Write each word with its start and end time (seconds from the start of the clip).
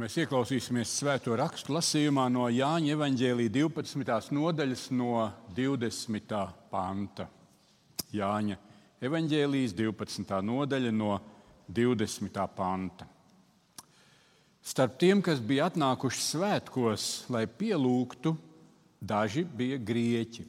Mēs 0.00 0.14
ieklausīsimies 0.22 0.88
svēto 1.02 1.34
rakstu 1.36 1.74
lasījumā 1.74 2.22
no 2.32 2.46
Jāņa 2.48 2.94
evanģēlīja 2.94 3.50
12. 3.52 4.30
nodaļas, 4.32 4.86
no 4.96 5.26
20. 5.52 6.30
panta. 6.70 7.26
Jāņa 8.16 8.54
evanģēlijas 9.04 9.74
12. 9.76 10.38
nodaļa, 10.48 10.92
no 10.96 11.18
20. 11.68 12.40
panta. 12.56 13.04
Starp 14.64 14.94
tiem, 14.96 15.20
kas 15.20 15.42
bija 15.44 15.66
atnākuši 15.68 16.24
svētkos, 16.24 17.08
lai 17.28 17.42
pielūgtu, 17.44 18.32
daži 18.96 19.44
bija 19.44 19.76
grieķi. 19.76 20.46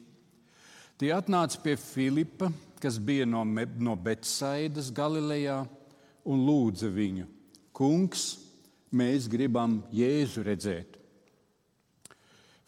Tie 0.96 1.10
atnāca 1.12 1.60
pie 1.66 1.76
Filipa, 1.76 2.48
kas 2.80 2.96
bija 2.96 3.28
no, 3.28 3.44
no 3.76 3.98
Betsaidas 4.08 4.88
Galilejā, 4.88 5.58
un 6.24 6.46
lūdza 6.48 6.88
viņu: 6.88 7.28
Kungs! 7.76 8.43
Mēs 8.94 9.26
gribam 9.30 9.80
Jēzu 9.94 10.44
redzēt. 10.46 11.00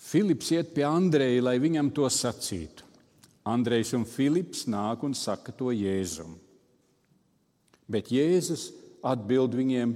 Filips 0.06 0.52
iet 0.54 0.74
pie 0.74 0.84
Andreja, 0.86 1.42
lai 1.48 1.56
viņam 1.62 1.90
to 1.94 2.06
sacītu. 2.12 2.84
Andrejs 3.46 3.92
un 3.94 4.04
Filips 4.06 4.64
nāk 4.70 5.04
un 5.06 5.14
saka 5.14 5.54
to 5.54 5.70
Jēzum. 5.74 6.34
Bet 7.86 8.10
Jēzus 8.10 8.68
atbild 9.06 9.54
viņiem: 9.54 9.94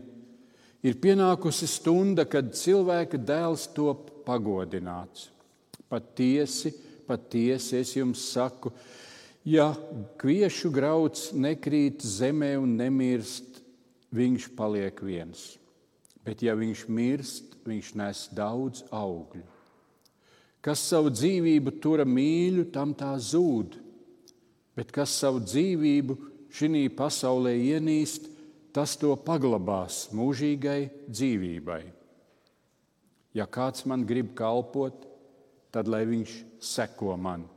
Ir 0.87 0.97
pienākusi 1.03 1.66
stunda, 1.69 2.25
kad 2.25 2.55
cilvēka 2.56 3.19
dēls 3.19 3.67
top 3.75 4.09
pagodināts. 4.27 5.28
Patiesi, 5.91 6.73
patiesi 7.06 7.81
es 7.83 7.95
jums 7.97 8.23
saku, 8.31 8.70
ja 9.45 9.73
kviešu 10.23 10.70
grauds 10.73 11.31
nekrīt 11.34 12.06
zemē 12.06 12.55
un 12.62 12.77
nemirst, 12.78 13.59
viņš 14.15 14.53
paliek 14.55 15.03
viens 15.03 15.59
bet 16.30 16.45
ja 16.47 16.52
viņš 16.55 16.84
mirst, 16.87 17.57
viņš 17.66 17.89
nes 17.98 18.19
daudz 18.39 18.84
augļu. 18.95 19.43
Kas 20.62 20.83
savu 20.92 21.11
dzīvību 21.11 21.73
tura 21.83 22.05
mīļu, 22.06 22.69
tam 22.70 22.92
tā 22.95 23.17
zūd, 23.19 23.75
bet 24.78 24.92
kas 24.95 25.11
savu 25.11 25.41
dzīvību 25.42 26.14
šī 26.55 26.84
pasaulē 26.95 27.56
ienīst, 27.58 28.28
tas 28.70 28.95
to 29.01 29.11
paglabās 29.19 30.12
mūžīgai 30.14 31.08
dzīvībai. 31.11 31.81
Ja 33.34 33.48
kāds 33.51 33.83
man 33.91 34.05
grib 34.06 34.31
kalpot, 34.39 35.08
tad 35.75 35.91
lai 35.91 36.05
viņš 36.06 36.36
seko 36.62 37.17
man. 37.19 37.48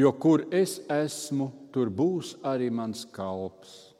Jo 0.00 0.14
kur 0.16 0.46
es 0.48 0.78
esmu, 0.88 1.50
tur 1.76 1.92
būs 1.92 2.38
arī 2.40 2.70
mans 2.72 3.04
kalps. 3.12 3.92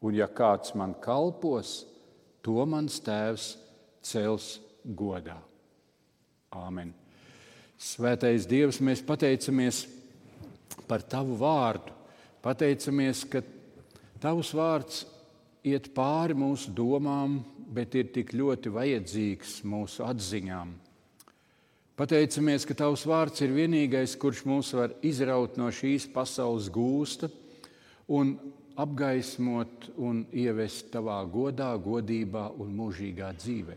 Un 0.00 0.16
ja 0.16 0.30
kāds 0.32 0.72
man 0.76 0.96
kalpos, 1.04 1.82
To 2.46 2.62
mans 2.70 3.00
tēvs 3.02 3.56
cels 4.06 4.56
godā. 4.86 5.36
Āmen. 6.54 6.94
Svētais 7.76 8.46
Dievs, 8.48 8.78
mēs 8.80 9.02
pateicamies 9.04 9.82
par 10.86 11.02
Tavu 11.02 11.34
vārdu. 11.40 11.92
Pateicamies, 12.46 13.24
ka 13.26 13.42
Tavs 14.22 14.52
vārds 14.56 15.02
iet 15.66 15.90
pāri 15.96 16.36
mūsu 16.38 16.70
domām, 16.72 17.40
bet 17.74 17.96
ir 17.98 18.12
tik 18.14 18.30
ļoti 18.38 18.70
vajadzīgs 18.72 19.58
mūsu 19.66 20.06
atziņām. 20.06 20.70
Pateicamies, 21.98 22.64
ka 22.68 22.76
Tavs 22.78 23.02
vārds 23.08 23.42
ir 23.42 23.52
vienīgais, 23.56 24.14
kurš 24.20 24.44
mūs 24.46 24.70
var 24.78 24.94
izraut 25.04 25.58
no 25.58 25.68
šīs 25.72 26.06
pasaules 26.14 26.70
gūsta 26.72 27.28
un 28.06 28.36
apgaismot 28.76 29.90
un 30.04 30.24
ievest 30.36 30.90
tavā 30.92 31.18
godā, 31.32 31.70
godībā 31.80 32.50
un 32.60 32.74
mūžīgā 32.76 33.30
dzīvē. 33.38 33.76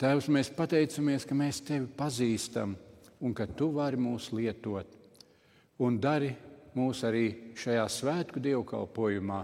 Tēvs, 0.00 0.30
mēs 0.32 0.52
pateicamies, 0.56 1.26
ka 1.28 1.36
mēs 1.36 1.60
tevi 1.66 1.90
pazīstam 1.96 2.76
un 3.20 3.34
ka 3.36 3.44
tu 3.46 3.68
vari 3.74 4.00
mūs 4.00 4.30
lietot 4.32 4.96
un 5.84 5.98
dari 6.00 6.30
mūs 6.76 7.02
arī 7.08 7.26
šajā 7.58 7.86
svētku 7.90 8.40
dievkalpojumā 8.44 9.40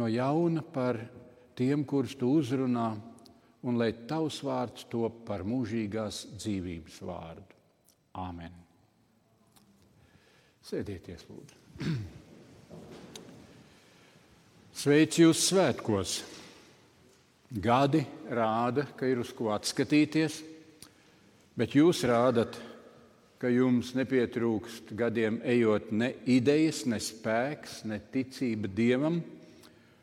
no 0.00 0.08
jauna 0.10 0.64
par 0.64 0.98
tiem, 1.56 1.84
kurus 1.84 2.16
tu 2.18 2.32
uzrunā, 2.38 2.90
un 3.62 3.78
lai 3.78 3.92
tavs 4.08 4.40
vārds 4.42 4.88
top 4.90 5.22
par 5.28 5.44
mūžīgās 5.46 6.24
dzīvības 6.34 6.98
vārdu. 7.06 7.60
Āmen! 8.18 8.58
Sēdieties, 10.66 11.28
lūdzu! 11.30 11.62
Sveici 14.72 15.20
jūs 15.20 15.50
svētkos! 15.50 16.22
Gadi 17.52 18.00
rāda, 18.32 18.86
ka 18.96 19.04
ir 19.04 19.18
uz 19.20 19.28
ko 19.36 19.50
atskatīties, 19.52 20.38
bet 21.60 21.74
jūs 21.76 21.98
rādat, 22.08 22.56
ka 23.36 23.50
jums 23.52 23.90
nepietrūkst 23.92 24.94
gadiem 24.96 25.42
ejot 25.44 25.90
ne 25.92 26.08
idejas, 26.24 26.86
ne 26.88 26.96
spēks, 27.04 27.82
ne 27.84 27.98
ticība 28.14 28.70
dievam, 28.72 29.18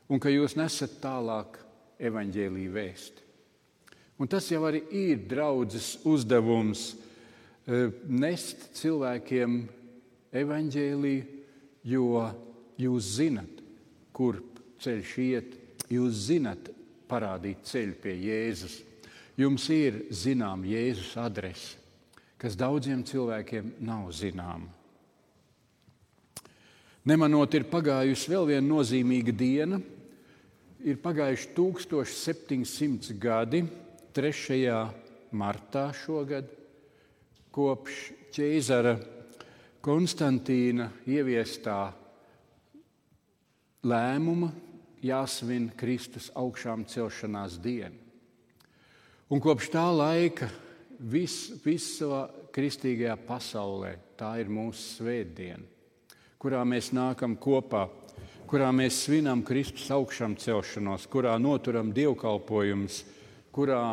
un 0.05 0.21
ka 0.21 0.29
jūs 0.29 0.53
nesat 0.59 0.99
tālāk 1.01 1.57
evaņģēlīju 1.97 2.75
vēsti. 2.75 3.25
Un 4.21 4.29
tas 4.29 4.51
jau 4.53 4.61
arī 4.69 4.83
ir 4.93 5.25
draudzes 5.31 5.95
uzdevums 6.05 6.91
e, 6.93 7.87
nest 8.05 8.67
cilvēkiem 8.77 9.57
evaņģēlīju, 10.43 11.41
jo 11.89 12.29
jūs 12.85 13.11
zinat, 13.17 13.65
kur 14.13 14.43
ceļš 14.83 15.13
iet, 15.23 15.55
jūs 15.91 16.25
zinat 16.29 16.69
parādīt 17.09 17.65
ceļu 17.67 17.97
pie 18.03 18.15
Jēzus. 18.15 18.79
Jums 19.39 19.69
ir 19.71 20.03
zināma 20.11 20.67
Jēzus 20.67 21.13
adrese, 21.19 21.77
kas 22.39 22.57
daudziem 22.59 23.05
cilvēkiem 23.07 23.77
nav 23.87 24.09
zināma. 24.15 24.67
Nemanot, 27.07 27.55
ir 27.55 27.63
pagājusi 27.71 28.33
vēl 28.33 28.49
viena 28.51 28.67
nozīmīga 28.67 29.33
diena. 29.33 29.79
Ir 30.83 30.99
pagājuši 31.01 31.47
1700 31.55 33.15
gadi, 33.19 33.63
3. 34.15 34.59
martā 35.35 35.89
šogad, 35.95 36.47
kopš 37.55 38.03
ķēzara 38.35 38.93
Konstantīna 39.83 40.89
ieviestā 41.07 41.79
lēmuma 43.87 44.51
jāsvin 45.05 45.69
Kristus 45.77 46.29
augšām 46.37 46.85
celšanās 46.89 47.57
diena. 47.61 47.95
Un 49.29 49.41
kopš 49.43 49.69
tā 49.69 49.85
laika 49.93 50.49
vis, 50.99 51.51
visā 51.63 52.25
kristīgajā 52.55 53.15
pasaulē 53.27 53.93
tā 54.17 54.33
ir 54.41 54.49
mūsu 54.51 54.97
svētdiena, 54.97 55.63
kurā 56.41 56.63
mēs 56.65 56.89
nākam 56.97 57.37
kopā, 57.37 57.85
kurā 58.49 58.71
mēs 58.73 59.03
svinam 59.05 59.43
Kristus 59.45 59.91
augšām 59.93 60.33
celšanos, 60.41 61.05
kurā 61.11 61.35
noturam 61.37 61.93
dievkalpojumus, 61.93 63.03
kurā 63.53 63.83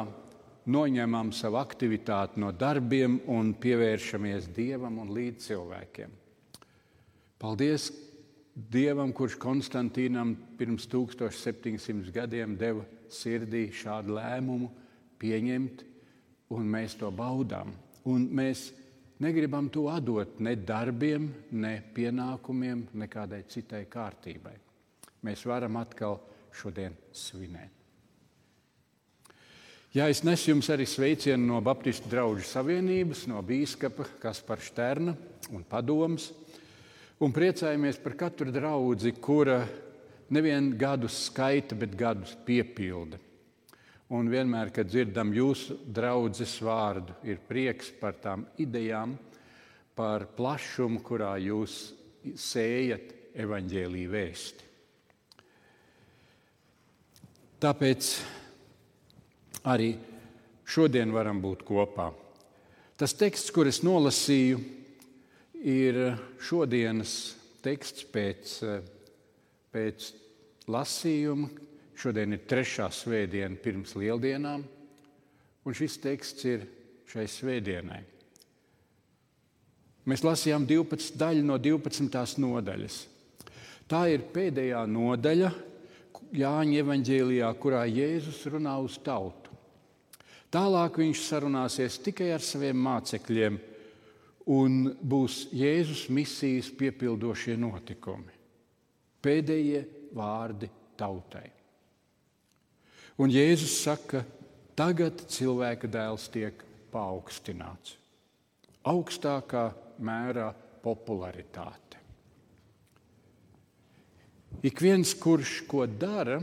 noņemam 0.67 1.31
savu 1.37 1.61
aktivitāti 1.61 2.41
no 2.43 2.51
darbiem 2.57 3.21
un 3.31 3.53
pievēršamies 3.61 4.49
Dievam 4.57 4.99
un 5.05 5.13
līdz 5.15 5.51
cilvēkiem. 5.51 6.17
Paldies, 7.37 7.91
Dievam, 8.57 9.11
kurš 9.13 9.35
Konstantīnam 9.37 10.31
pirms 10.57 10.87
1700 10.89 12.09
gadiem 12.09 12.55
deva 12.57 12.87
sirdī 13.13 13.67
šādu 13.69 14.15
lēmumu 14.17 14.71
pieņemt, 15.21 15.83
un 16.57 16.71
mēs 16.73 16.97
to 16.97 17.11
baudām. 17.13 17.75
Un 18.09 18.25
mēs 18.33 18.71
negribam 19.21 19.69
to 19.69 19.91
atdot 19.93 20.41
ne 20.41 20.55
darbiem, 20.57 21.29
ne 21.53 21.75
pienākumiem, 21.93 22.87
ne 22.97 23.11
kādai 23.13 23.43
citai 23.53 23.85
kārtībai. 23.93 24.57
Mēs 25.29 25.45
varam 25.45 25.77
atkal 25.77 26.17
šodien 26.57 26.97
svinēt. 27.13 27.75
Jā, 29.93 30.09
es 30.09 30.25
nesu 30.25 30.51
jums 30.55 30.73
arī 30.73 30.85
sveicienu 30.89 31.45
no 31.45 31.61
Baptistu 31.65 32.09
draugu 32.09 32.41
savienības, 32.45 33.27
no 33.29 33.41
bīskapa 33.45 34.09
Kaspara 34.21 34.65
Šterna 34.65 35.13
un 35.53 35.63
padomus 35.69 36.31
un 37.21 37.33
priecājamies 37.33 38.01
par 38.03 38.17
katru 38.19 38.53
draugu, 38.53 39.13
kura 39.21 39.63
nevienu 40.33 40.77
gadus 40.77 41.27
skaita, 41.31 41.77
bet 41.79 41.97
gadus 41.97 42.37
piepilda. 42.47 43.21
Un 44.15 44.29
vienmēr, 44.31 44.71
kad 44.71 44.87
dzirdam 44.87 45.33
jūsu 45.35 45.81
draudzes 45.91 46.61
vārdu, 46.63 47.17
ir 47.27 47.41
prieks 47.43 47.89
par 47.99 48.15
tām 48.23 48.45
idejām, 48.63 49.17
par 49.99 50.29
plašumu, 50.37 51.01
kurā 51.03 51.33
jūs 51.43 51.89
sējat 52.39 53.35
evaņģēlīju 53.43 54.13
vēsti. 54.13 54.69
Tāpēc 57.57 58.13
arī 59.67 59.91
šodien 60.69 61.11
varam 61.15 61.41
būt 61.43 61.65
kopā. 61.67 62.13
Tas 63.01 63.17
teksts, 63.17 63.51
kur 63.51 63.67
es 63.67 63.83
nolasīju, 63.83 64.61
ir 65.65 66.01
šodienas 66.43 67.37
teksts 67.65 68.05
pēc, 68.13 68.59
pēc 69.73 70.11
lasījuma 70.71 71.67
Šodien 71.97 72.37
ir 72.37 72.45
trešā 72.45 72.91
svētdiena 72.93 73.57
pirms 73.61 73.95
lieldienām, 73.97 74.65
un 75.65 75.77
šis 75.77 75.97
teksts 76.03 76.45
ir 76.45 76.67
šai 77.09 77.25
svētdienai. 77.31 78.03
Mēs 80.07 80.23
lasījām 80.23 80.67
12 80.69 81.17
daļu 81.19 81.47
no 81.47 81.57
12. 81.59 82.37
nodaļas. 82.43 82.99
Tā 83.89 84.03
ir 84.13 84.29
pēdējā 84.35 84.85
nodaļa 84.91 85.55
Jāņa 86.37 86.79
evanģēlijā, 86.83 87.49
kurā 87.63 87.85
Jēzus 87.87 88.43
runā 88.51 88.75
uz 88.83 88.97
tautu. 89.01 89.53
Tālāk 90.53 90.99
viņš 91.01 91.23
sarunāsies 91.23 91.99
tikai 92.03 92.33
ar 92.35 92.45
saviem 92.45 92.77
mācekļiem, 92.83 93.59
un 94.47 94.93
būs 95.03 95.47
Jēzus 95.55 96.07
misijas 96.13 96.71
piepildošie 96.71 97.57
notikumi. 97.59 98.35
Pēdējie 99.23 99.83
vārdi 100.15 100.69
tautai. 100.99 101.49
Un 103.19 103.33
Jēzus 103.33 103.79
saka, 103.83 104.23
tagad 104.77 105.25
cilvēka 105.33 105.89
dēls 105.91 106.29
tiek 106.31 106.61
paaugstināts. 106.93 107.97
Augstākā 108.87 109.71
mērā 109.99 110.53
popularitāte. 110.85 111.99
Ik 114.63 114.79
viens, 114.81 115.11
kurš 115.19 115.59
ko 115.69 115.85
dara, 115.91 116.39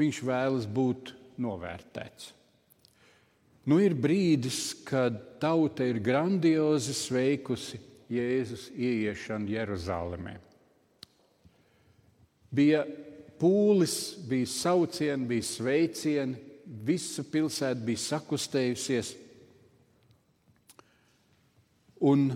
viņš 0.00 0.22
vēlas 0.26 0.64
būt 0.70 1.12
novērtēts. 1.42 2.35
Nu 3.66 3.80
ir 3.82 3.96
brīdis, 3.98 4.76
kad 4.86 5.16
tauta 5.42 5.86
ir 5.86 5.98
grandiozi 5.98 6.94
sveikusi 6.94 7.80
Jēzus 8.12 8.68
ieiešanu 8.78 9.50
Jeruzalemē. 9.50 10.36
Bija 12.54 12.84
pūlis, 13.40 13.96
bija 14.28 14.46
saucieni, 14.46 15.26
bija 15.26 15.46
sveicieni, 15.48 16.38
visa 16.86 17.24
pilsēta 17.26 17.82
bija 17.82 18.02
sakustējusies. 18.04 19.10
Un 22.06 22.28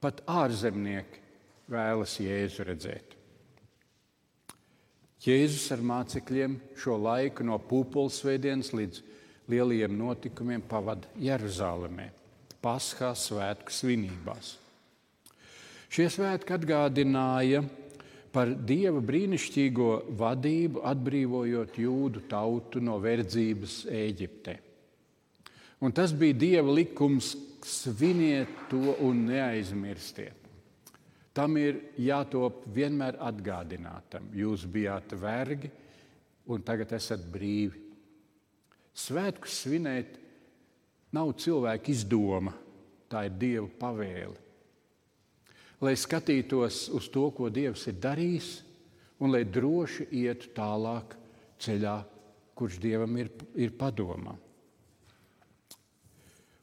pat 0.00 0.22
ārzemnieki 0.24 1.20
vēlas 1.68 2.16
Jēzu 2.22 2.66
redzēt. 2.70 3.12
Jēzus 5.26 5.68
ar 5.74 5.82
mācekļiem 5.82 6.56
šo 6.78 6.96
laiku 7.02 7.44
no 7.44 7.58
pūpolsvētdienas 7.68 8.72
līdz 8.78 9.04
lielajiem 9.50 9.96
notikumiem 9.96 10.62
pavada 10.66 11.08
Jeruzalemē, 11.20 12.10
Paskā 12.62 13.12
svētku 13.14 13.70
svinībās. 13.70 14.56
Šie 15.92 16.08
svētki 16.10 16.56
atgādināja 16.56 17.60
par 18.34 18.50
Dieva 18.68 19.00
brīnišķīgo 19.00 19.90
vadību, 20.18 20.82
atbrīvojot 20.84 21.78
jūdu 21.78 22.24
tautu 22.28 22.82
no 22.82 22.98
verdzības 23.00 23.84
Eģiptē. 23.86 24.56
Un 25.86 25.94
tas 25.94 26.12
bija 26.16 26.36
Dieva 26.36 26.74
likums, 26.74 27.34
sviniet 27.66 28.50
to 28.70 28.96
un 29.02 29.24
neaizmirstiet. 29.30 30.42
Tam 31.36 31.56
ir 31.60 31.80
jātop 32.00 32.62
vienmēr 32.72 33.18
atgādinātam. 33.20 34.30
Jūs 34.32 34.64
bijāt 34.72 35.12
vergi, 35.20 35.68
un 36.48 36.62
tagad 36.64 36.94
esat 36.96 37.26
brīvi. 37.32 37.85
Svētkus 38.96 39.60
svinēt 39.64 40.16
nav 41.12 41.34
cilvēka 41.42 41.92
izdoma, 41.92 42.54
tā 43.12 43.26
ir 43.28 43.38
Dieva 43.38 43.70
pavēle 43.80 44.46
lai 45.80 45.96
skatītos 45.98 46.86
uz 46.96 47.08
to, 47.12 47.28
ko 47.36 47.50
Dievs 47.52 47.86
ir 47.90 47.98
darījis, 48.00 48.50
un 49.20 49.32
lai 49.32 49.44
droši 49.48 50.08
ietu 50.22 50.52
tālāk 50.56 51.16
ceļā, 51.62 51.96
kurš 52.56 52.80
Dievam 52.80 53.16
ir, 53.20 53.30
ir 53.56 53.74
padomā. 53.76 54.34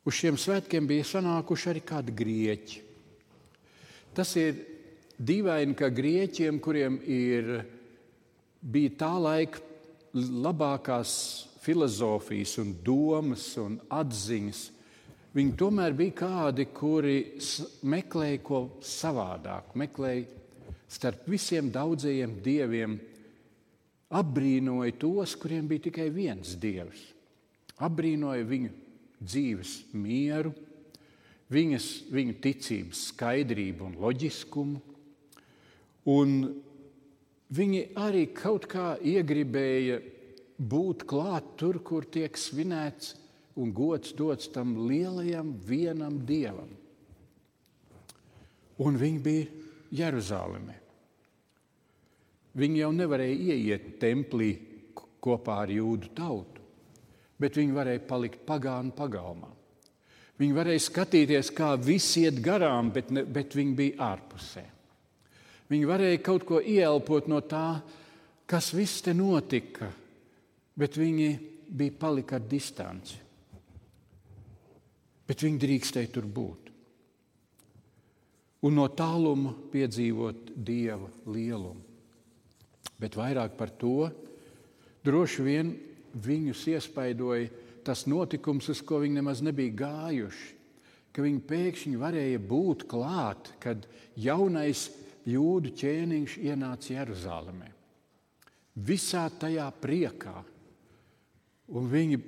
Uz 0.03 0.18
šiem 0.18 0.38
svētkiem 0.39 0.88
bija 0.89 1.06
sanākuši 1.07 1.69
arī 1.71 1.83
kādi 1.88 2.15
grieķi. 2.18 2.81
Tas 4.13 4.33
ir 4.38 4.57
dīvaini, 5.15 5.77
ka 5.77 5.88
grieķiem, 5.94 6.59
kuriem 6.62 7.00
ir, 7.07 7.53
bija 8.62 8.97
tā 9.00 9.13
laika 9.21 9.62
labākās 10.13 11.13
filozofijas, 11.63 12.57
un 12.62 12.75
domas 12.83 13.48
un 13.62 13.80
atziņas, 13.89 14.63
Viņi 15.33 15.56
tomēr 15.57 15.95
bija 15.98 16.13
kādi, 16.13 16.68
kuri 16.69 17.15
meklēja 17.89 18.42
ko 18.45 18.60
savādāku, 18.86 19.80
meklēja 19.81 20.27
starp 20.94 21.25
visiem 21.25 21.71
daudzajiem 21.74 22.36
dieviem, 22.45 23.00
apbrīnoja 24.13 24.94
tos, 25.01 25.33
kuriem 25.42 25.65
bija 25.71 25.88
tikai 25.88 26.12
viens 26.13 26.54
dievs. 26.62 27.01
Apbrīnoja 27.81 28.45
viņu 28.45 28.69
dzīves 29.25 29.74
mieru, 29.98 30.54
viņas, 31.50 31.89
viņu 32.13 32.38
ticības 32.44 33.07
skaidrību 33.09 33.89
un 33.89 33.98
loģiskumu. 34.06 34.83
Un 36.13 36.39
viņi 37.57 37.88
arī 37.98 38.27
kaut 38.38 38.69
kā 38.69 38.92
iegribēja 39.01 39.98
būt 40.69 41.06
klāt 41.10 41.56
tur, 41.60 41.80
kur 41.83 42.06
tiek 42.06 42.38
svinēts 42.38 43.13
un 43.60 43.74
gods 43.75 44.13
dots 44.18 44.50
tam 44.54 44.75
lielajam 44.88 45.54
vienam 45.68 46.18
dievam. 46.25 46.71
Un 48.81 48.98
viņi 48.98 49.19
bija 49.21 49.50
Jeruzalemē. 49.94 50.80
Viņi 52.57 52.83
jau 52.83 52.92
nevarēja 52.94 53.54
ieiet 53.54 53.86
templī 54.01 54.51
kopā 55.24 55.63
ar 55.63 55.71
jūdu 55.74 56.12
tautu, 56.18 56.62
bet 57.39 57.57
viņi 57.57 57.75
varēja 57.75 58.04
palikt 58.09 58.44
pagānu 58.45 58.94
pagalmā. 58.98 59.50
Viņi 60.42 60.56
varēja 60.57 60.83
skatīties, 60.88 61.51
kā 61.54 61.74
visi 61.77 62.25
iet 62.25 62.39
garām, 62.44 62.89
bet, 62.94 63.12
ne, 63.13 63.24
bet 63.25 63.54
viņi 63.56 63.75
bija 63.77 64.13
ārpusē. 64.13 64.63
Viņi 65.69 65.89
varēja 65.89 66.21
kaut 66.25 66.45
ko 66.50 66.59
ieelpot 66.59 67.30
no 67.31 67.39
tā, 67.45 67.81
kas 68.50 68.71
viss 68.75 69.01
te 69.06 69.13
notika, 69.18 69.88
bet 70.79 70.97
viņi 70.97 71.29
bija 71.73 71.99
palika 71.99 72.39
ar 72.39 72.47
distanci 72.49 73.23
bet 75.27 75.43
viņi 75.43 75.61
drīkstēja 75.61 76.11
tur 76.13 76.27
būt. 76.27 76.69
Un 78.63 78.77
no 78.79 78.87
tāluma 78.95 79.53
piedzīvot 79.73 80.53
dieva 80.55 81.09
lielumu. 81.27 81.81
Bet 82.99 83.17
vairāk 83.19 83.57
par 83.59 83.73
to 83.75 84.07
droši 85.03 85.43
vien 85.43 85.73
viņus 86.13 86.61
iespaidoja 86.71 87.49
tas 87.83 88.05
notikums, 88.07 88.69
uz 88.71 88.80
ko 88.85 89.01
viņi 89.01 89.19
nemaz 89.19 89.42
nebija 89.44 89.75
gājuši. 89.83 90.51
Ka 91.13 91.25
viņi 91.25 91.44
pēkšņi 91.49 91.99
varēja 91.99 92.39
būt 92.39 92.87
klāt, 92.89 93.51
kad 93.61 93.83
jaunais 94.18 94.87
jūdu 95.30 95.73
ķēniņš 95.81 96.37
ienāca 96.45 96.95
Jeruzalemē. 96.95 97.68
Visā 98.73 99.27
tajā 99.42 99.68
priekā. 99.81 100.39
Un 101.71 101.87
viņi 101.87 102.19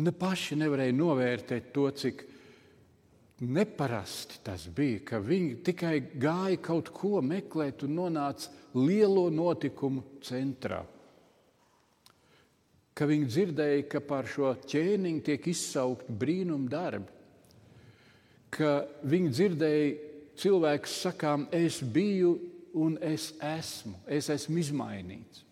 ne 0.00 0.12
paši 0.16 0.56
nevarēja 0.60 0.96
novērtēt 0.96 1.72
to, 1.74 1.88
cik 1.92 2.24
neparasti 3.40 4.40
tas 4.44 4.66
bija, 4.76 5.00
ka 5.12 5.20
viņi 5.24 5.60
tikai 5.64 5.96
gāja 6.20 6.60
kaut 6.62 6.92
ko 6.94 7.20
meklēt 7.24 7.84
un 7.86 7.96
nonāca 7.98 8.52
lielo 8.76 9.28
notikumu 9.32 10.20
centrā. 10.24 10.82
Ka 12.94 13.08
viņi 13.08 13.28
dzirdēja, 13.28 13.86
ka 13.88 14.02
par 14.04 14.28
šo 14.28 14.52
ķēniņu 14.68 15.24
tiek 15.24 15.46
izsaukti 15.48 16.16
brīnum 16.20 16.66
darbi, 16.68 17.08
ka 18.52 18.84
viņi 19.08 19.32
dzirdēja 19.32 19.90
cilvēku 20.40 20.90
sakām, 20.90 21.46
es 21.52 21.80
biju 21.80 22.34
un 22.76 22.98
es 23.00 23.30
esmu, 23.40 23.96
es 24.08 24.28
esmu 24.32 24.60
izmainīts. 24.60 25.46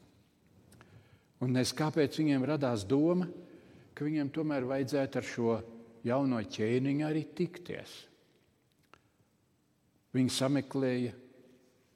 Un 1.44 1.58
es, 1.60 1.72
kāpēc 1.76 2.18
viņiem 2.18 2.46
radās 2.48 2.84
doma, 2.88 3.28
ka 3.94 4.06
viņiem 4.06 4.30
tomēr 4.34 4.66
vajadzētu 4.66 5.20
ar 5.20 5.26
šo 5.26 5.54
jauno 6.06 6.40
ķēniņu 6.42 7.06
arī 7.06 7.24
tikties. 7.38 7.94
Viņi 10.14 10.34
sameklēja 10.34 11.12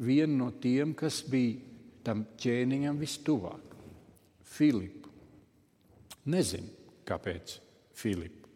vienu 0.03 0.39
no 0.45 0.51
tiem, 0.63 0.95
kas 0.99 1.23
bija 1.27 1.59
tam 2.07 2.25
ķēniņam 2.39 2.99
vistuvāk- 3.01 3.77
Filipu. 4.55 5.11
Nezinu, 6.27 6.71
kāpēc 7.07 7.59
Filipu. 7.95 8.49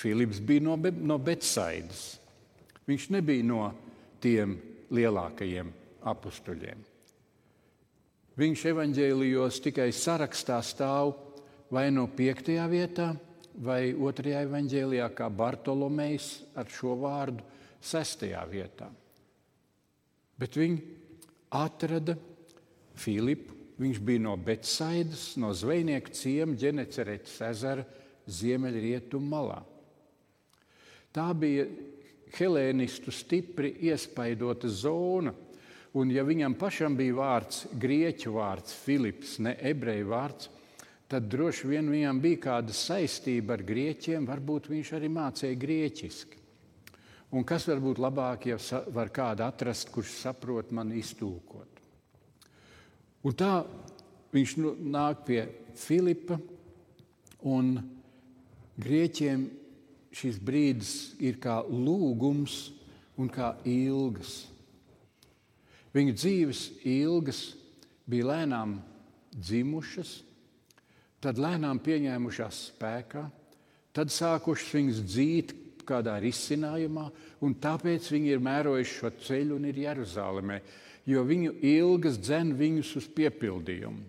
Filips 0.00 0.40
bija 0.40 0.64
no, 0.64 0.76
Be 0.76 0.90
no 0.90 1.18
Betsaidas. 1.18 2.18
Viņš 2.88 3.10
nebija 3.10 3.44
no 3.44 3.64
tiem 4.20 4.56
lielākajiem 4.90 5.72
apstuļiem. 6.08 6.89
Viņš 8.38 8.64
evaņģēlijos 8.70 9.60
tikai 9.64 9.90
sarakstā 9.94 10.60
stāv 10.64 11.16
vai 11.72 11.88
no 11.90 12.06
piektajā 12.06 12.66
vietā, 12.70 13.10
vai 13.60 13.92
otrajā 13.92 14.44
evanģēlijā, 14.46 15.10
kā 15.14 15.26
Bartolomejs 15.28 16.32
ar 16.58 16.70
šo 16.70 16.94
vārdu, 17.02 17.44
sestajā 17.82 18.42
vietā. 18.48 18.90
Bet 20.40 20.56
viņi 20.56 20.78
atrada 21.58 22.14
Filipu 22.94 23.60
Viņš 23.80 24.00
bija 24.04 24.20
no 24.20 24.34
Betsaidas, 24.36 25.38
no 25.40 25.54
zvejnieku 25.56 26.12
ciema 26.12 26.56
ģeneceretes 26.58 27.38
ezera 27.46 27.84
ziemeļrietumu 28.28 29.30
malā. 29.30 29.62
Tā 31.16 31.30
bija 31.32 31.64
helēnistu 32.36 33.12
stipri 33.14 33.72
iespaidota 33.88 34.68
zona, 34.68 35.32
un 35.98 36.10
ja 36.14 36.24
viņam 36.26 36.54
pašam 36.58 36.96
bija 36.98 37.16
vārds, 37.18 37.64
grieķu 37.72 38.34
vārds, 38.36 38.74
Filips, 38.84 39.38
ne 39.42 39.56
ebreju 39.58 40.10
vārds, 40.12 40.50
tad 41.10 41.26
droši 41.30 41.70
vien 41.72 41.90
viņam 41.90 42.20
bija 42.22 42.42
kāda 42.44 42.74
saistība 42.76 43.56
ar 43.56 43.64
grieķiem, 43.66 44.28
varbūt 44.28 44.70
viņš 44.70 44.92
arī 44.98 45.10
mācīja 45.10 45.58
grieķiski. 45.58 46.38
Un 47.30 47.46
kas 47.46 47.66
var 47.70 47.78
būt 47.82 48.00
labāk, 48.02 48.48
ja 48.50 48.58
var 48.90 49.10
kādu 49.14 49.44
atrast, 49.46 49.90
kurš 49.94 50.16
saprot 50.18 50.72
man 50.74 50.90
iztūkot? 50.94 51.78
Un 53.22 53.36
tā 53.38 53.52
viņš 54.34 54.56
nu, 54.58 54.74
nāk 54.90 55.22
pie 55.26 55.44
Filipa, 55.78 56.40
un 57.46 57.76
grieķiem 58.80 59.46
šis 60.14 60.40
brīdis 60.42 60.94
ir 61.22 61.38
kā 61.42 61.60
lūgums 61.66 62.70
un 63.20 63.30
kā 63.30 63.54
ilgas. 63.68 64.49
Viņu 65.94 66.14
dzīves 66.14 66.66
ilgas 66.86 67.40
bija 68.10 68.28
lēnām 68.30 68.76
dzimušas, 69.34 70.20
tad 71.22 71.40
lēnām 71.42 71.80
pieņēmušās 71.82 72.60
spēkā, 72.70 73.24
tad 73.94 74.12
sākušas 74.14 74.76
viņas 74.76 75.02
dzīt 75.06 75.56
kādā 75.86 76.16
risinājumā, 76.22 77.08
un 77.42 77.56
tāpēc 77.58 78.06
viņi 78.12 78.30
ir 78.34 78.44
mērojuši 78.44 78.96
šo 79.00 79.10
ceļu 79.26 79.58
un 79.58 79.66
ir 79.70 79.82
Jeruzalemē, 79.82 80.60
jo 81.10 81.24
viņu 81.26 81.56
ilgas 81.66 82.20
dzen 82.22 82.54
viņus 82.58 82.94
uz 83.00 83.08
piepildījumu. 83.16 84.06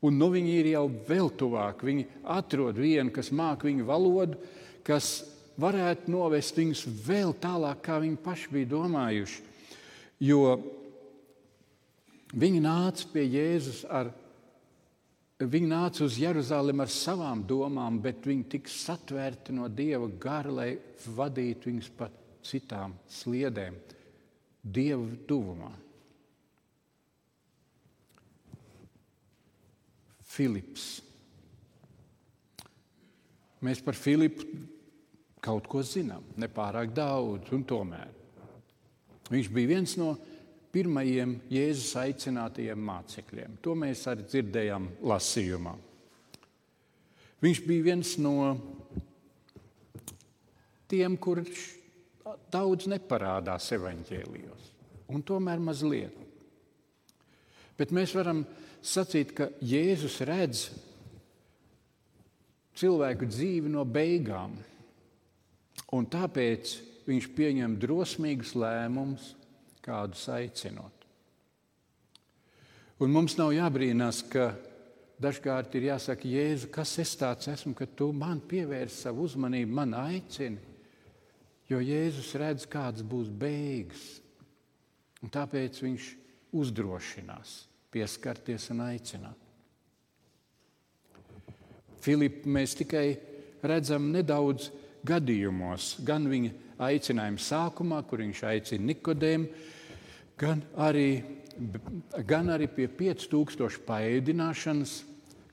Un 0.00 0.16
nu 0.16 0.30
viņi 0.32 0.54
ir 0.56 0.70
jau 0.72 0.86
vēl 0.88 1.28
tuvāk. 1.36 1.82
Viņi 1.84 2.06
atrod 2.32 2.78
vienu, 2.80 3.12
kas 3.12 3.28
māca 3.36 3.68
viņu 3.68 3.84
valodu, 3.84 4.38
kas 4.86 5.26
varētu 5.60 6.08
novest 6.12 6.56
viņus 6.56 6.86
vēl 7.04 7.34
tālāk, 7.40 7.82
kā 7.84 7.98
viņi 8.00 8.16
paši 8.24 8.52
bija 8.54 8.70
domājuši. 8.72 9.42
Jo 10.24 10.56
viņi 12.32 12.64
nāca 12.64 13.06
pie 13.12 13.26
Jēzus 13.26 13.84
ar 13.88 14.12
Viņi 15.40 15.70
nāca 15.70 16.02
uz 16.04 16.18
Jeruzalem 16.20 16.82
ar 16.84 16.90
savām 16.92 17.40
domām, 17.48 17.96
bet 18.04 18.26
viņi 18.28 18.42
tika 18.52 18.68
satvērti 18.68 19.54
no 19.56 19.70
Dieva 19.72 20.04
gara, 20.20 20.50
lai 20.52 20.74
vadītu 21.16 21.70
viņus 21.70 21.88
pa 21.96 22.10
citām 22.44 22.92
sliedēm, 23.08 23.78
Dieva 24.60 25.06
tuvumā. 25.24 25.70
Filips. 30.28 31.00
Mēs 33.64 33.80
par 33.84 33.96
Filipu 33.96 34.44
kaut 35.40 35.64
ko 35.72 35.80
zinām, 35.80 36.26
nepārāk 36.36 36.92
daudz, 36.92 37.48
un 37.56 37.64
tomēr 37.64 38.12
viņš 39.30 39.48
bija 39.54 39.70
viens 39.72 39.96
no 39.96 40.12
pirmajiem 40.74 41.36
Jēzus 41.50 41.94
aicinātajiem 41.98 42.82
mācekļiem. 42.86 43.58
To 43.64 43.74
mēs 43.78 44.04
arī 44.10 44.26
dzirdējām 44.28 44.86
lasījumā. 45.10 45.74
Viņš 47.40 47.60
bija 47.66 47.86
viens 47.88 48.14
no 48.20 48.34
tiem, 50.90 51.16
kurš 51.16 51.62
daudz 52.52 52.86
neparādās 52.90 53.70
evaņģēlijos, 53.74 54.66
un 55.10 55.24
tomēr 55.26 55.62
mazliet. 55.62 56.14
Bet 57.78 57.94
mēs 57.96 58.12
varam 58.14 58.44
sacīt, 58.84 59.32
ka 59.32 59.48
Jēzus 59.64 60.18
redz 60.28 60.66
cilvēku 62.76 63.28
dzīvi 63.30 63.72
no 63.72 63.86
beigām, 63.88 64.52
un 65.96 66.06
tāpēc 66.12 66.76
viņš 67.08 67.28
pieņem 67.34 67.78
drosmīgus 67.80 68.52
lēmumus 68.58 69.32
kādus 69.84 70.26
aicinot. 70.32 71.06
Un 73.00 73.12
mums 73.14 73.36
nav 73.38 73.54
jābrīnās, 73.56 74.20
ka 74.28 74.50
dažkārt 75.20 75.74
ir 75.78 75.88
jāsaka, 75.88 76.28
Jēzu, 76.28 76.68
kas 76.72 76.92
es 77.00 77.14
tāds 77.16 77.48
esmu, 77.48 77.72
ka 77.76 77.86
tu 77.86 78.10
man 78.12 78.42
pievērsi 78.44 79.06
savu 79.06 79.24
uzmanību, 79.28 79.72
man 79.76 79.96
aicini. 79.96 80.60
Jo 81.70 81.78
Jēzus 81.80 82.34
redz, 82.40 82.66
kādas 82.68 83.06
būs 83.06 83.30
beigas. 83.30 84.20
Un 85.22 85.32
tāpēc 85.32 85.80
viņš 85.84 86.08
uzdrošinās 86.56 87.56
pieskarties 87.92 88.70
un 88.74 88.84
aicināt. 88.88 89.46
Filipu 92.00 92.48
mēs 92.48 92.74
tikai 92.78 93.06
redzam 93.62 94.08
nedaudz 94.12 94.70
gadījumos, 95.06 95.98
gan 96.04 96.28
viņa 96.28 96.52
aicinājuma 96.80 97.42
sākumā, 97.44 98.00
kur 98.08 98.22
viņš 98.24 98.42
aicina 98.50 98.90
Nikodēmu, 98.90 99.48
gan 100.40 100.62
arī, 100.80 101.22
gan 102.26 102.52
arī 102.54 102.68
pie 102.72 102.88
5000 102.88 103.82
paēdināšanas, 103.88 104.94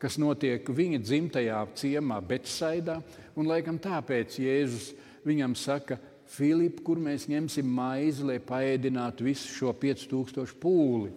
kas 0.02 0.20
notiek 0.22 0.68
viņa 0.68 1.02
dzimtajā 1.04 1.62
ciemā, 1.78 2.20
Betsaidā. 2.22 3.00
Un 3.38 3.50
laikam 3.50 3.80
tāpēc 3.82 4.40
Jēzus 4.42 4.94
viņam 5.28 5.58
saka, 5.58 6.00
Filip, 6.28 6.82
kur 6.84 7.00
mēs 7.00 7.30
ņemsim 7.32 7.68
maizi, 7.72 8.26
lai 8.28 8.42
paēdinātu 8.44 9.30
visu 9.30 9.48
šo 9.48 9.72
5000 9.80 10.58
pūli. 10.60 11.14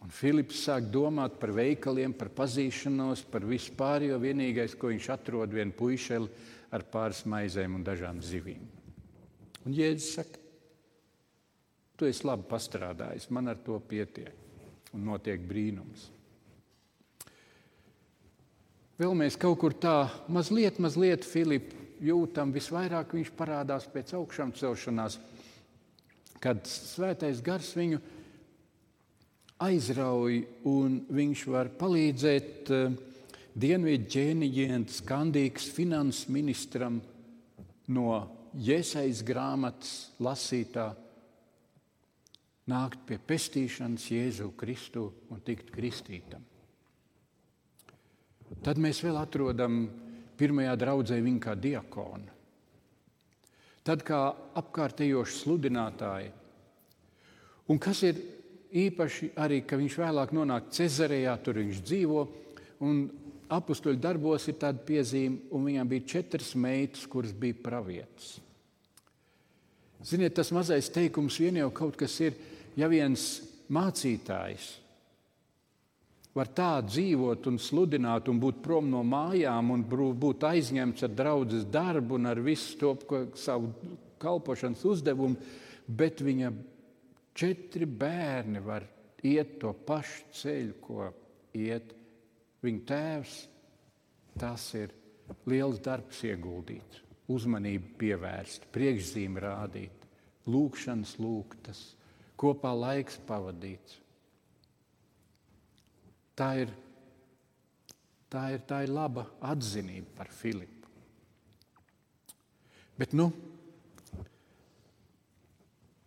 Un 0.00 0.14
Filips 0.14 0.62
sāk 0.66 0.86
domāt 0.94 1.40
par 1.42 1.50
veikaliem, 1.54 2.14
par 2.14 2.30
pazīšanos, 2.34 3.24
par 3.30 3.44
vispār, 3.46 4.06
jo 4.06 4.18
vienīgais, 4.22 4.76
ko 4.78 4.92
viņš 4.92 5.10
atrod, 5.14 5.50
ir 5.50 5.60
viena 5.60 5.74
puišeli 5.74 6.30
ar 6.70 6.86
pāris 6.90 7.24
maizēm 7.26 7.76
un 7.78 7.86
dažām 7.86 8.22
zivīm. 8.22 8.79
Un 9.68 9.74
Jēzus 9.76 10.14
saka, 10.16 10.40
tu 12.00 12.08
esi 12.08 12.24
labi 12.24 12.46
pastrādājis, 12.48 13.28
man 13.34 13.52
ar 13.52 13.60
to 13.64 13.76
pietiek. 13.84 14.32
Un 14.96 15.04
notiek 15.06 15.42
brīnums. 15.46 16.08
Vēl 19.00 19.12
mēs 19.16 19.36
kaut 19.40 19.60
kur 19.62 19.76
tā 19.78 20.10
mazliet, 20.28 20.80
mazliet 20.82 21.24
Filipu 21.24 21.76
jūtam, 22.04 22.50
visvairāk 22.52 23.14
viņš 23.16 23.30
parādās 23.36 23.86
pēc 23.92 24.14
augšām 24.18 24.50
celšanās, 24.56 25.18
kad 26.40 26.64
svētais 26.68 27.40
gars 27.44 27.70
viņu 27.76 28.00
aizrauj 29.60 30.42
un 30.68 30.98
viņš 31.12 31.46
var 31.52 31.70
palīdzēt 31.80 32.72
uh, 32.74 32.98
dienvidu 33.54 34.08
ķēniģiem, 34.16 34.86
skandīgs 34.88 35.68
finanses 35.76 36.28
ministram 36.32 37.00
no 37.92 38.12
Jēzus 38.58 39.22
grāmatas 39.22 40.10
lasītā 40.18 40.90
nākt 42.70 43.04
pie 43.06 43.18
pestīšanas 43.18 44.08
Jēzu 44.10 44.50
Kristu 44.58 45.06
un 45.30 45.42
tikt 45.46 45.70
kristītam. 45.74 46.42
Tad 48.64 48.80
mēs 48.82 49.02
vēl 49.04 49.20
atrodam 49.20 49.84
pirmajā 50.40 50.74
draudzē 50.80 51.20
viņu 51.22 51.42
kā 51.44 51.54
diakonu. 51.54 52.36
Tad 53.86 54.02
kā 54.04 54.18
apkārtējoši 54.60 55.38
sludinātāji. 55.38 56.32
Un 57.70 57.78
kas 57.78 58.02
ir 58.04 58.18
īpaši 58.76 59.32
arī, 59.40 59.62
ka 59.62 59.78
viņš 59.78 59.96
vēlāk 60.02 60.34
nonāk 60.36 60.68
Cezarejā, 60.74 61.36
tur 61.42 61.62
viņš 61.62 61.80
dzīvo. 61.86 62.26
Un 62.86 63.00
apakstuļu 63.50 63.98
darbos 64.00 64.46
ir 64.50 64.58
tāda 64.60 64.82
piezīme, 64.86 65.44
un 65.50 65.66
viņam 65.66 65.90
bija 65.90 66.08
četras 66.14 66.54
meitas, 66.54 67.06
kuras 67.10 67.32
bija 67.36 67.58
pravietas. 67.62 68.36
Ziniet, 70.06 70.34
tas 70.38 70.52
mazais 70.56 70.88
teikums 70.92 71.36
vien 71.42 71.58
jau 71.60 71.68
kaut 71.74 71.98
kas 72.00 72.14
ir, 72.24 72.38
ja 72.78 72.88
viens 72.88 73.42
mācītājs 73.68 74.70
var 76.34 76.50
tā 76.54 76.78
dzīvot 76.86 77.48
un 77.50 77.58
sludināt, 77.58 78.28
un 78.30 78.38
būt 78.40 78.60
prom 78.62 78.90
no 78.90 79.02
mājām, 79.06 79.72
un 79.74 79.82
būt 79.84 80.46
aizņemts 80.46 81.06
ar 81.06 81.14
draugu 81.18 81.64
darbu 81.66 82.16
un 82.20 82.30
ar 82.30 82.40
visu 82.40 82.78
to 82.78 82.94
savu 83.34 83.72
kalpošanas 84.22 84.84
uzdevumu, 84.86 85.36
bet 85.86 86.22
viņa 86.22 86.52
četri 87.34 87.86
bērni 87.86 88.62
var 88.62 88.86
iet 89.26 89.58
to 89.60 89.72
pašu 89.86 90.30
ceļu, 90.38 90.76
ko 90.80 91.10
iet 91.58 91.96
viņa 92.64 92.84
tēvs. 92.90 93.36
Tas 94.40 94.64
ir 94.78 94.92
liels 95.50 95.80
darbs 95.84 96.20
ieguldīts, 96.26 97.02
uzmanību 97.30 97.94
pievērst, 98.00 98.68
priekšzīmē 98.74 99.42
rādīt, 99.44 100.06
lūkšanas 100.50 101.16
lūgtas 101.20 101.82
kopā 102.40 102.72
laiks 102.76 103.18
pavadīts. 103.28 103.98
Tā 106.38 106.50
ir, 106.62 106.70
tā 108.32 108.46
ir, 108.54 108.62
tā 108.64 108.84
ir 108.86 108.94
laba 108.96 109.26
atzinība 109.44 110.14
par 110.16 110.30
Filipu. 110.32 110.88
Bet, 113.00 113.12
nu, 113.16 113.30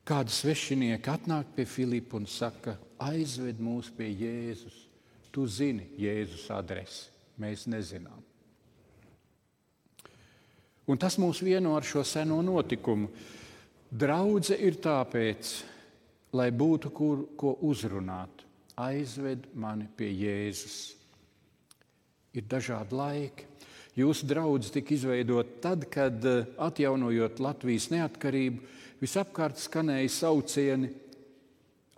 kāda 0.06 0.34
svešinieka 0.34 1.18
atnāk 1.18 1.54
pie 1.56 1.68
Filipa 1.70 2.18
un 2.20 2.28
saka, 2.30 2.76
aizved 3.02 3.62
mūs 3.62 3.92
pie 3.98 4.10
Jēzus, 4.12 4.83
Tu 5.34 5.48
zini 5.50 5.88
Jēzus 5.98 6.46
adresi, 6.54 7.08
mēs 7.42 7.66
nezinām. 7.66 8.22
Un 10.86 11.00
tas 11.00 11.16
mūs 11.18 11.40
vieno 11.42 11.78
ar 11.78 11.86
šo 11.88 12.04
seno 12.06 12.42
notikumu. 12.46 13.08
Draudze 13.90 14.58
ir 14.60 14.78
tāpēc, 14.84 15.54
lai 16.36 16.50
būtu 16.52 16.92
kur, 16.94 17.24
ko 17.40 17.56
uzrunāt. 17.66 18.44
Aizved 18.78 19.48
mani 19.54 19.88
pie 19.98 20.10
Jēzus. 20.12 20.78
Ir 22.34 22.46
dažādi 22.50 22.98
laiki. 22.98 23.48
Jūsu 23.94 24.26
draugs 24.26 24.72
tika 24.74 24.96
izveidota 24.96 25.60
tad, 25.62 25.86
kad 25.94 26.26
eh, 26.26 26.48
atjaunojot 26.58 27.42
Latvijas 27.46 27.92
neatkarību, 27.94 28.64
visapkārt 29.02 29.62
skanēja 29.62 30.10
saucieni: 30.10 30.90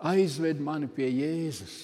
Aizved 0.04 0.60
mani 0.60 0.90
pie 0.92 1.08
Jēzus! 1.08 1.78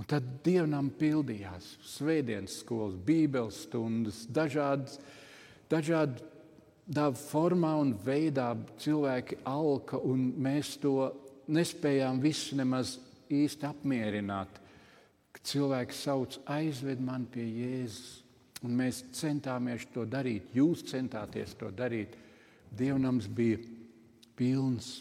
Un 0.00 0.08
tad 0.08 0.24
dievnam 0.44 0.88
pildījās 0.98 1.76
svētdienas 1.84 2.60
skolas, 2.62 2.96
bībeles 3.06 3.60
stundas, 3.66 4.22
dažādas, 4.32 4.96
dažādā 5.70 7.08
formā 7.20 7.74
un 7.82 7.92
veidā 8.04 8.52
cilvēki 8.82 9.42
alka, 9.48 10.00
un 10.00 10.32
mēs 10.42 10.76
to 10.82 10.96
nespējām 11.52 12.20
visu 12.22 12.56
nemaz 12.58 12.96
īsti 13.32 13.68
apmierināt. 13.68 14.60
Cilvēki 15.42 15.96
sauc, 15.96 16.36
aizved 16.54 17.00
mani 17.02 17.26
pie 17.32 17.44
Jēzus. 17.48 18.18
Un 18.62 18.76
mēs 18.78 19.00
centāmies 19.18 19.88
to 19.90 20.04
darīt, 20.06 20.52
jūs 20.54 20.84
centāties 20.86 21.56
to 21.58 21.72
darīt. 21.74 22.14
Dievnams 22.78 23.26
bija 23.26 23.58
pilns. 24.38 25.00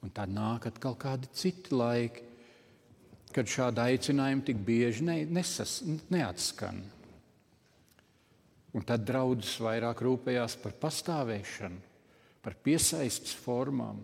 Un 0.00 0.12
tad 0.16 0.32
nāk 0.32 0.70
atkal 0.70 0.96
kādi 0.96 1.28
citi 1.36 1.76
laiki, 1.76 2.29
kad 3.34 3.50
šādi 3.50 3.82
aicinājumi 3.84 4.46
tik 4.46 4.62
bieži 4.66 5.04
ne, 5.06 5.18
nesas, 5.30 5.80
neatskan. 6.10 6.80
Un 8.74 8.86
tad 8.86 9.02
draudzes 9.06 9.56
vairāk 9.62 10.02
rūpējās 10.06 10.56
par 10.62 10.76
pastāvēšanu, 10.82 11.80
par 12.42 12.56
piesaistes 12.62 13.34
formām, 13.38 14.02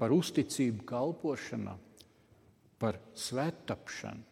par 0.00 0.14
uzticību 0.14 0.86
kalpošanā, 0.88 1.74
par 2.78 3.00
svētapšanu, 3.18 4.24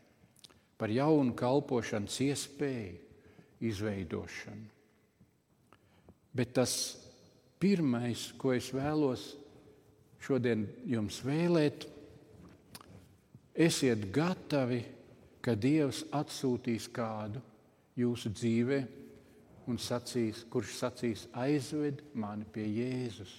par 0.77 0.93
jaunu 0.93 1.35
kalpošanas 1.37 2.21
iespēju 2.25 3.67
izveidošanu. 3.67 4.67
Bet 6.37 6.53
tas 6.57 6.73
pirmais, 7.61 8.29
ko 8.37 8.53
es 8.53 8.69
vēlos 8.77 9.31
šodien 10.21 10.67
jums 10.89 11.23
vēlēt, 11.25 11.87
Esiet 13.57 14.11
gatavi, 14.13 14.83
ka 15.41 15.55
Dievs 15.57 16.03
atsūtīs 16.13 16.91
kādu 16.93 17.41
jūsu 17.97 18.33
dzīvē, 18.35 18.81
un 19.67 19.81
sacīs, 19.81 20.45
kurš 20.51 20.77
sacīs, 20.77 21.25
aizved 21.35 22.03
mani 22.15 22.45
pie 22.53 22.67
Jēzus. 22.69 23.33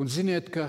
Un 0.00 0.08
ziniet, 0.08 0.50
ka 0.52 0.68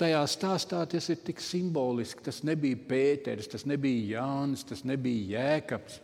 tajā 0.00 0.22
stāstā 0.28 0.80
tas 0.90 1.08
ir 1.12 1.20
tik 1.24 1.40
simboliski. 1.42 2.24
Tas 2.24 2.42
nebija 2.46 2.78
Pēters, 2.88 3.48
tas 3.52 3.66
nebija 3.68 4.20
Jānis, 4.20 4.64
tas 4.66 4.84
nebija 4.88 5.40
Jēkabs. 5.40 6.00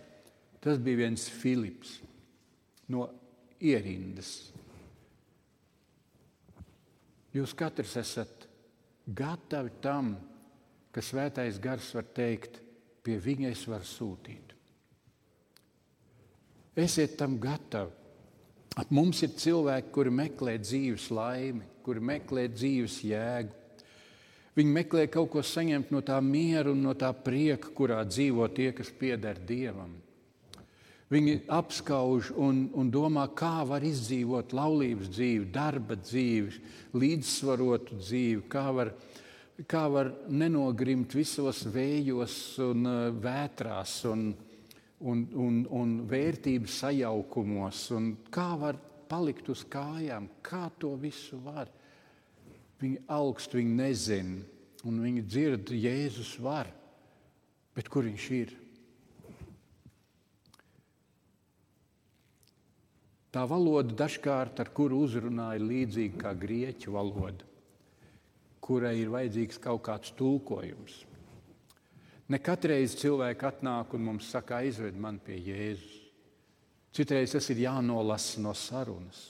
Tas 0.63 0.79
bija 0.79 1.03
viens 1.03 1.27
Filips 1.27 1.97
no 2.93 3.09
ierindas. 3.59 4.53
Jūs 7.35 7.55
katrs 7.59 7.97
esat 7.99 8.42
gatavi 9.07 9.73
tam, 9.83 10.15
ka 10.93 11.03
svētais 11.03 11.59
gars 11.63 11.89
var 11.97 12.07
teikt, 12.15 12.61
pie 13.03 13.17
viņa 13.19 13.51
es 13.51 13.65
varu 13.69 13.89
sūtīt. 13.89 14.53
Esiet 16.79 17.19
tam 17.21 17.37
gatavi. 17.41 17.99
Ap 18.81 18.89
mums 18.89 19.19
ir 19.21 19.35
cilvēki, 19.37 19.91
kuri 19.93 20.13
meklē 20.15 20.55
dzīves 20.63 21.11
laimi, 21.13 21.67
kuri 21.85 22.01
meklē 22.01 22.47
dzīves 22.49 23.03
jēgu. 23.05 23.59
Viņi 24.57 24.73
meklē 24.73 25.05
kaut 25.13 25.31
ko 25.33 25.43
saņemt 25.45 25.93
no 25.93 26.01
tā 26.05 26.19
miera 26.25 26.73
un 26.73 26.81
no 26.85 26.95
tā 26.97 27.11
prieka, 27.13 27.71
kurā 27.73 28.01
dzīvo 28.05 28.49
tie, 28.53 28.71
kas 28.77 28.93
pieder 28.93 29.39
Dievam. 29.49 29.95
Viņi 31.13 31.43
apskauž 31.53 32.31
un, 32.41 32.63
un 32.79 32.89
domā, 32.93 33.27
kā 33.37 33.67
var 33.69 33.85
izdzīvot 33.85 34.55
laulības 34.57 35.11
dzīvi, 35.13 35.49
darba 35.53 35.99
dzīvi, 36.01 36.63
līdzsvarotu 36.97 37.99
dzīvi, 38.01 38.45
kā 38.53 38.63
var, 38.73 38.93
kā 39.69 39.83
var 39.93 40.13
nenogrimt 40.33 41.13
visos 41.13 41.67
vējos 41.75 42.37
un 42.65 42.89
uh, 42.89 43.03
vētrās 43.13 43.99
un, 44.09 44.31
un, 45.05 45.27
un, 45.37 45.61
un 45.83 45.93
vērtību 46.09 46.73
sajaukumos, 46.81 47.85
un 47.99 48.09
kā 48.33 48.49
var 48.65 48.81
palikt 49.11 49.53
uz 49.53 49.67
kājām, 49.69 50.31
kā 50.41 50.71
to 50.81 50.95
visu 50.97 51.43
var. 51.45 51.69
Viņi 52.81 53.05
augstu, 53.13 53.61
viņi 53.61 53.79
nezina, 53.83 54.41
un 54.89 55.05
viņi 55.05 55.29
dzird, 55.29 55.77
Jēzus 55.77 56.39
var, 56.41 56.73
bet 57.77 57.93
kur 57.93 58.09
viņš 58.09 58.33
ir? 58.41 58.62
Tā 63.33 63.47
valoda 63.49 63.95
dažkārt 63.97 64.61
ar 64.61 64.69
kuru 64.77 64.99
uzrunāja 65.07 65.63
līdzīga 65.63 66.19
kā 66.21 66.35
grieķu 66.37 66.93
valoda, 66.93 67.47
kurai 68.61 68.99
ir 69.01 69.13
vajadzīgs 69.15 69.61
kaut 69.63 69.81
kāds 69.87 70.13
tulkojums. 70.19 70.99
Ne 72.29 72.39
katreiz 72.45 72.95
cilvēki 73.01 73.49
atnāk 73.49 73.97
un 73.97 74.05
mums 74.05 74.29
saka, 74.33 74.61
aizved 74.61 74.97
mani 75.01 75.21
pie 75.25 75.39
Jēzus. 75.41 75.99
Citreiz 76.93 77.33
tas 77.33 77.49
ir 77.53 77.65
jānolasa 77.65 78.41
no 78.45 78.53
sarunas. 78.57 79.23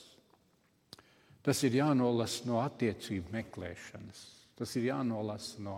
Tas 1.43 1.63
ir 1.63 1.79
jānolasa 1.79 2.47
no 2.47 2.59
attiecību 2.63 3.31
meklēšanas. 3.31 4.21
Tas 4.59 4.75
ir 4.79 4.89
jānolasa 4.91 5.63
no 5.63 5.77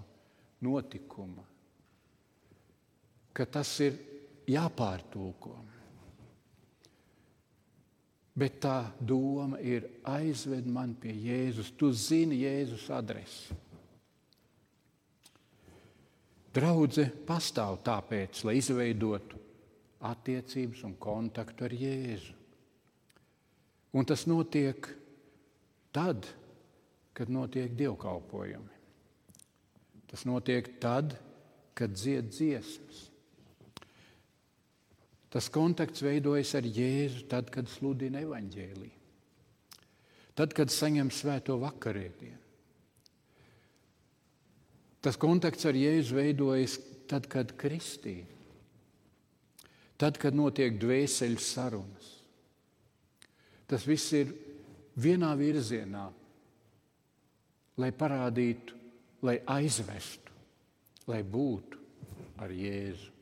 notikuma. 0.66 1.46
Ka 3.34 3.46
tas 3.46 3.72
ir 3.86 3.98
jāpārtulko. 4.50 5.56
Bet 8.36 8.60
tā 8.66 8.82
doma 9.00 9.62
ir 9.64 9.86
aizved 10.12 10.68
mani 10.68 10.98
pie 11.00 11.14
Jēzus. 11.16 11.72
Tu 11.80 11.92
zini 11.96 12.42
Jēzus 12.42 12.90
adresi. 12.92 13.56
Draudze 16.56 17.10
pastāv 17.28 17.80
tāpēc, 17.84 18.44
lai 18.48 18.58
izveidotu 18.60 19.40
attiecības 20.08 20.84
un 20.88 20.96
kontaktu 21.00 21.68
ar 21.68 21.76
Jēzu. 21.76 22.36
Un 23.96 24.08
tas 24.08 24.26
notiek 24.28 24.88
tad, 25.96 26.28
kad 27.16 27.32
notiek 27.32 27.72
dievkalpojumi. 27.80 28.76
Tas 30.12 30.26
notiek 30.28 30.68
tad, 30.84 31.16
kad 31.76 31.96
dzied 31.96 32.32
dziesmas. 32.32 33.06
Tas 35.36 35.50
kontakts 35.52 36.00
veidojas 36.00 36.54
ar 36.56 36.64
Jēzu 36.64 37.26
tad, 37.28 37.50
kad 37.52 37.68
sludina 37.68 38.22
evaņģēlīju. 38.24 39.02
Tad, 40.36 40.54
kad 40.56 40.72
saņem 40.72 41.10
svēto 41.12 41.58
vakarēdienu. 41.60 42.40
Tas 45.04 45.20
kontakts 45.20 45.68
ar 45.68 45.76
Jēzu 45.76 46.16
veidojas 46.16 46.78
tad, 47.12 47.28
kad 47.32 47.52
kristīna. 47.60 48.32
Tad, 50.00 50.16
kad 50.20 50.36
notiek 50.36 50.80
dvēseli 50.80 51.40
sarunas. 51.40 52.08
Tas 53.68 53.84
viss 53.88 54.16
ir 54.16 54.32
vienā 55.04 55.34
virzienā, 55.40 56.06
lai 57.80 57.92
parādītu, 57.92 58.80
lai 59.28 59.36
aizvestu, 59.58 60.32
lai 61.12 61.20
būtu 61.28 61.84
ar 62.40 62.56
Jēzu. 62.56 63.15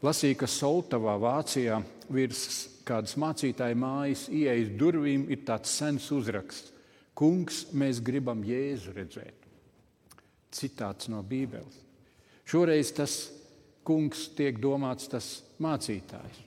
Lasīju, 0.00 0.38
ka 0.40 0.46
Soltavā, 0.48 1.18
Vācijā, 1.20 1.82
virs 2.08 2.44
kādas 2.88 3.18
mācītāja 3.20 3.76
mājas 3.76 4.28
ieejas 4.32 4.70
durvīm 4.80 5.26
ir 5.28 5.42
tāds 5.44 5.74
sens 5.76 6.06
uzraksts: 6.14 6.72
Kungs, 7.12 7.66
mēs 7.76 8.00
gribam 8.00 8.40
Jēzu 8.46 8.94
redzēt. 8.96 9.44
Citāts 10.56 11.10
no 11.12 11.20
Bībeles. 11.20 11.76
Šoreiz 12.48 12.94
tas 12.96 13.18
kungs 13.86 14.24
tiek 14.34 14.56
domāts 14.58 15.10
tas 15.10 15.28
mācītājs. 15.62 16.40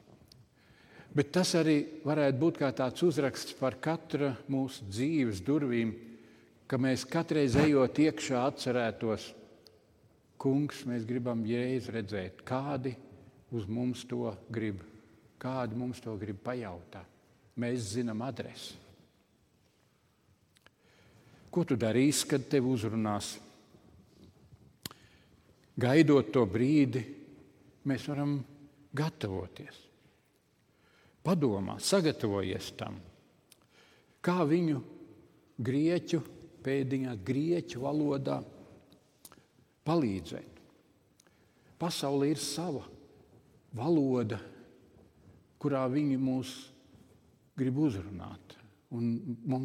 Bet 1.14 1.30
tas 1.36 1.54
arī 1.60 1.78
varētu 2.02 2.40
būt 2.42 2.58
kā 2.58 2.72
tāds 2.74 3.06
uzraksts 3.06 3.54
par 3.60 3.78
katra 3.78 4.32
mūsu 4.50 4.88
dzīves 4.90 5.44
durvīm, 5.46 5.94
ka 6.66 6.80
mēs 6.82 7.06
katreiz 7.06 7.54
ejot 7.62 8.02
iekšā 8.02 8.42
atcerētos, 8.50 9.30
kungs, 10.42 10.82
mēs 10.90 11.06
gribam 11.06 11.46
jēzu 11.46 11.94
redzēt, 11.94 12.42
kādi 12.48 12.96
uz 13.54 13.68
mums 13.70 14.02
to 14.10 14.34
grib, 14.50 14.82
kādu 15.38 15.78
mums 15.78 16.02
to 16.02 16.16
grib 16.18 16.40
pajautāt. 16.44 17.10
Mēs 17.62 17.94
zinām 17.94 18.24
adresi. 18.26 18.80
Ko 21.54 21.62
tu 21.70 21.78
darīsi, 21.78 22.26
kad 22.32 22.48
tevi 22.50 22.66
uzrunās? 22.66 23.36
Gaidot 25.78 26.32
to 26.34 26.48
brīdi, 26.50 27.04
mēs 27.86 28.08
varam 28.10 28.40
gatavoties. 28.94 29.78
Padomā, 31.24 31.78
sagatavojies 31.78 32.72
tam, 32.76 32.98
kā 34.26 34.42
viņu 34.50 34.82
grieķu 35.64 36.20
pēdiņā, 36.66 37.14
grieķu 37.22 37.84
valodā 37.86 38.40
palīdzēt. 39.86 40.60
Pasaulē 41.80 42.34
ir 42.34 42.42
sava 42.42 42.84
valoda, 43.74 44.40
kurā 45.62 45.84
viņi 45.92 46.18
mūs 46.22 46.52
grib 47.58 47.80
uzrunāt. 47.86 48.58
Un 48.94 49.16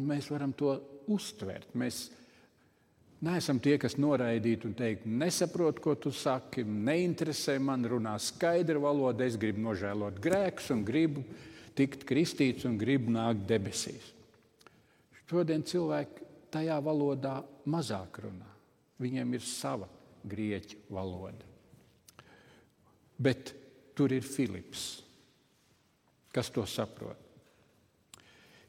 mēs 0.09 0.29
varam 0.31 0.53
to 0.57 0.73
uztvert. 1.09 1.75
Mēs 1.77 2.07
neesam 3.25 3.59
tie, 3.61 3.75
kas 3.81 3.97
noraidītu 3.99 4.69
un 4.69 4.77
teiktu, 4.77 5.11
nesaprotu, 5.21 5.83
ko 5.83 5.95
tu 6.07 6.13
saki, 6.15 6.63
neinteresē 6.63 7.59
man, 7.61 7.85
runā 7.85 8.15
skaidra 8.23 8.81
valoda, 8.81 9.27
es 9.27 9.37
gribu 9.39 9.61
nožēlot 9.67 10.21
grēkus 10.23 10.71
un 10.73 10.85
gribu 10.87 11.25
tikt 11.77 12.05
kristīts 12.07 12.65
un 12.67 12.79
gribu 12.79 13.13
nākt 13.13 13.45
debesīs. 13.49 14.15
Šodien 15.29 15.61
cilvēki 15.67 16.25
tajā 16.49 16.79
valodā 16.81 17.37
mazāk 17.69 18.23
runā. 18.23 18.47
Viņiem 18.99 19.37
ir 19.37 19.45
sava 19.45 19.87
grieķu 20.27 20.81
valoda. 20.91 21.45
Bet 23.19 23.53
tur 23.99 24.15
ir 24.15 24.23
Filips, 24.23 25.01
kas 26.31 26.47
to 26.55 26.63
saprot. 26.63 27.25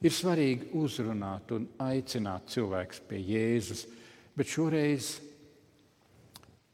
Ir 0.03 0.15
svarīgi 0.17 0.73
uzrunāt 0.81 1.53
un 1.55 1.69
aicināt 1.85 2.49
cilvēkus 2.51 3.03
pie 3.07 3.21
Jēzus, 3.21 3.85
bet 4.35 4.51
šoreiz 4.51 5.13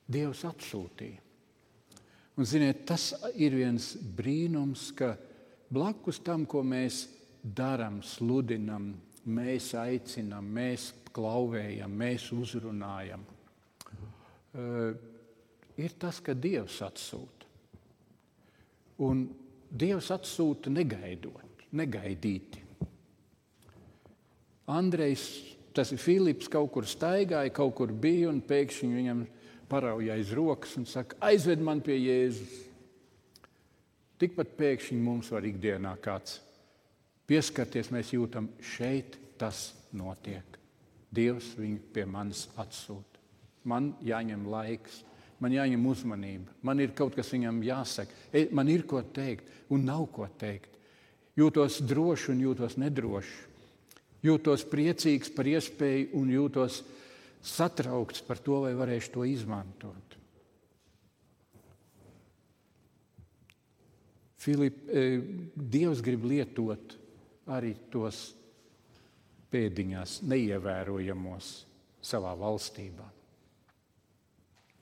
Dievs 0.07 0.45
atsūtīja. 0.47 1.21
Un, 2.37 2.47
ziniet, 2.47 2.85
tas 2.87 3.11
ir 3.35 3.57
viens 3.59 3.91
brīnums, 4.17 4.89
ka 4.97 5.17
blakus 5.73 6.23
tam, 6.23 6.45
ko 6.47 6.63
mēs 6.63 7.03
darām, 7.43 7.99
sludinam, 8.05 8.93
mēs 9.27 9.73
aicinām, 9.77 10.47
mēs 10.47 10.93
klauvējam, 11.17 11.93
mēs 11.93 12.31
uzrunājam, 12.37 13.25
uh, 13.27 14.93
ir 15.77 15.97
tas, 16.01 16.23
ka 16.23 16.37
Dievs 16.37 16.79
atsūta. 16.87 17.36
Un 19.05 19.27
Dievs 19.77 20.09
atsūta 20.15 20.71
negaidot, 20.73 21.67
negaidīti. 21.77 22.63
Andrejs, 24.73 25.25
tas 25.77 25.93
ir 25.93 26.01
Filips, 26.01 26.49
kaut 26.51 26.71
kur 26.75 26.87
staigāja, 26.89 27.53
kaut 27.55 27.75
kur 27.79 27.93
bija 27.93 28.31
un 28.31 28.41
pēkšņi 28.43 28.89
viņam 28.95 29.25
parauja 29.71 30.17
aiz 30.17 30.33
rokas 30.35 30.77
un 30.79 30.87
saka, 30.89 31.19
aizved 31.29 31.63
man 31.63 31.83
pie 31.85 31.99
Jēzus. 31.99 32.63
Tikpat 34.17 34.55
pēkšņi 34.57 34.97
mums 35.03 35.29
var 35.35 35.45
ikdienā 35.45 35.93
kāds 36.03 36.39
pieskarties, 37.29 37.91
mēs 37.93 38.15
jūtam, 38.15 38.49
šeit 38.65 39.19
tas 39.39 39.75
notiek. 39.93 40.57
Dievs 41.13 41.53
viņu 41.59 41.83
pie 41.93 42.07
manis 42.09 42.47
atsūta. 42.59 43.21
Man 43.67 43.93
jāņem 44.05 44.47
laiks, 44.49 45.03
man 45.41 45.53
jāņem 45.53 45.85
uzmanība, 45.91 46.55
man 46.63 46.81
ir 46.81 46.95
kaut 46.97 47.17
kas 47.17 47.31
viņam 47.35 47.61
jāsaka, 47.67 48.15
e, 48.33 48.47
man 48.57 48.69
ir 48.73 48.87
ko 48.89 49.03
teikt 49.03 49.71
un 49.73 49.85
nav 49.85 50.07
ko 50.15 50.29
teikt. 50.39 50.73
Jūtos 51.37 51.83
droši 51.85 52.33
un 52.33 52.41
jūtos 52.47 52.79
nedroši. 52.81 53.43
Jūtos 54.25 54.65
priecīgs 54.67 55.29
par 55.35 55.49
iespēju 55.51 56.17
un 56.17 56.31
jūtos 56.33 56.81
satraukts 57.45 58.25
par 58.27 58.41
to, 58.43 58.63
vai 58.65 58.73
varēšu 58.75 59.13
to 59.13 59.27
izmantot. 59.29 60.17
Filip, 64.47 64.89
eh, 64.89 65.21
Dievs 65.57 66.01
grib 66.07 66.25
lietot 66.25 66.97
arī 67.51 67.75
tos 67.91 68.33
pēdiņās 69.51 70.21
neievērojamos 70.23 71.51
savā 72.03 72.33
valstībā. 72.39 73.16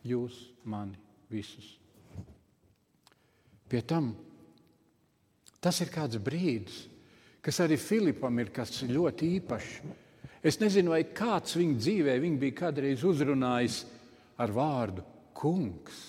Jūs, 0.05 0.37
mani, 0.69 0.99
visus. 1.33 1.75
Pie 3.69 3.81
tam 3.89 4.13
tas 5.65 5.81
ir 5.81 5.89
kāds 5.89 6.21
brīdis, 6.21 6.83
kas 7.45 7.63
arī 7.65 7.79
Filipam 7.81 8.37
ir 8.43 8.51
kas 8.53 8.83
ļoti 8.85 9.31
īpašs. 9.39 9.79
Es 10.45 10.61
nezinu, 10.61 10.93
vai 10.93 11.07
kāds 11.17 11.57
viņa 11.57 11.79
dzīvē 11.81 12.19
viņa 12.21 12.41
bija 12.43 12.57
kādreiz 12.59 13.05
uzrunājis 13.09 13.79
ar 14.45 14.53
vārdu 14.53 15.07
kungs. 15.37 16.03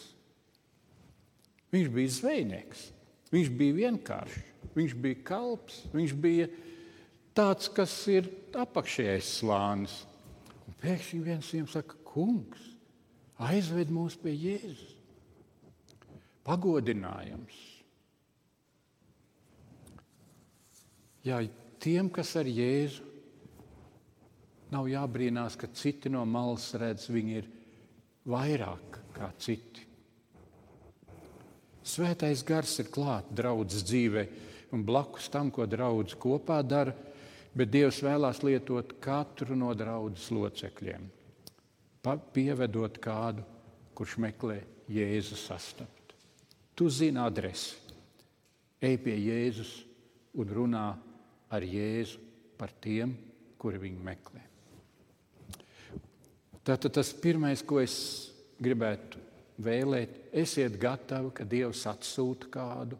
Viņš 1.72 1.90
bija 1.96 2.14
zvejnieks, 2.18 2.84
viņš 3.32 3.52
bija 3.56 3.78
vienkāršs, 3.80 4.52
viņš 4.76 4.96
bija 5.00 5.24
kalps, 5.28 5.82
viņš 5.96 6.16
bija 6.20 6.50
tāds, 7.36 7.72
kas 7.72 7.96
ir 8.12 8.28
apakšējais 8.60 9.32
slānis. 9.40 10.02
Un 10.68 10.76
pēkšņi 10.84 11.24
viens 11.24 11.52
viņam 11.56 11.72
saka, 11.72 12.00
kungs, 12.08 12.75
aizved 13.42 13.92
mūs 13.94 14.18
pie 14.20 14.34
Jēzus. 14.36 14.92
Pagodinājums, 16.46 17.56
Jā, 21.26 21.40
tiem, 21.82 22.12
kas 22.14 22.36
ar 22.38 22.46
Jēzu 22.46 23.02
nav 24.70 24.86
jābrīnās, 24.92 25.56
ka 25.58 25.66
citi 25.74 26.12
no 26.14 26.22
malas 26.30 26.68
redz, 26.78 27.08
viņi 27.10 27.38
ir 27.40 27.48
vairāk 28.30 29.00
kā 29.16 29.32
citi. 29.42 29.88
Svētais 31.86 32.44
gars 32.46 32.76
ir 32.82 32.92
klāts 32.94 33.34
draudzes 33.34 33.86
dzīvē 33.90 34.26
un 34.78 34.86
blakus 34.86 35.32
tam, 35.34 35.50
ko 35.54 35.66
draudzes 35.70 36.18
kopā 36.22 36.60
dara, 36.66 36.94
bet 37.58 37.74
Dievs 37.74 38.04
vēlās 38.06 38.44
lietot 38.46 38.94
katru 39.02 39.58
no 39.58 39.74
draudzes 39.78 40.30
locekļiem, 40.34 41.10
pievedot 42.36 43.00
kādu, 43.02 43.44
kurš 43.98 44.18
meklē 44.22 44.60
Jēzus 44.92 45.48
sastapt. 45.50 46.14
Tu 46.76 46.90
zini 46.92 47.22
adresi, 47.24 47.78
ej 48.84 48.98
pie 49.02 49.16
Jēzus 49.18 49.72
un 50.38 50.52
runā 50.52 50.88
ar 51.50 51.66
Jēzu 51.66 52.22
par 52.60 52.74
tiem, 52.84 53.16
kuri 53.58 53.80
viņu 53.82 54.04
meklē. 54.06 54.44
Tātad 56.66 56.94
tas 56.98 57.12
pirmais, 57.14 57.62
ko 57.62 57.80
es 57.82 57.96
gribētu 58.62 59.22
vēlēt, 59.62 60.18
esiet 60.34 60.78
gatavi, 60.82 61.32
ka 61.36 61.46
Dievs 61.48 61.86
atsūta 61.90 62.50
kādu, 62.52 62.98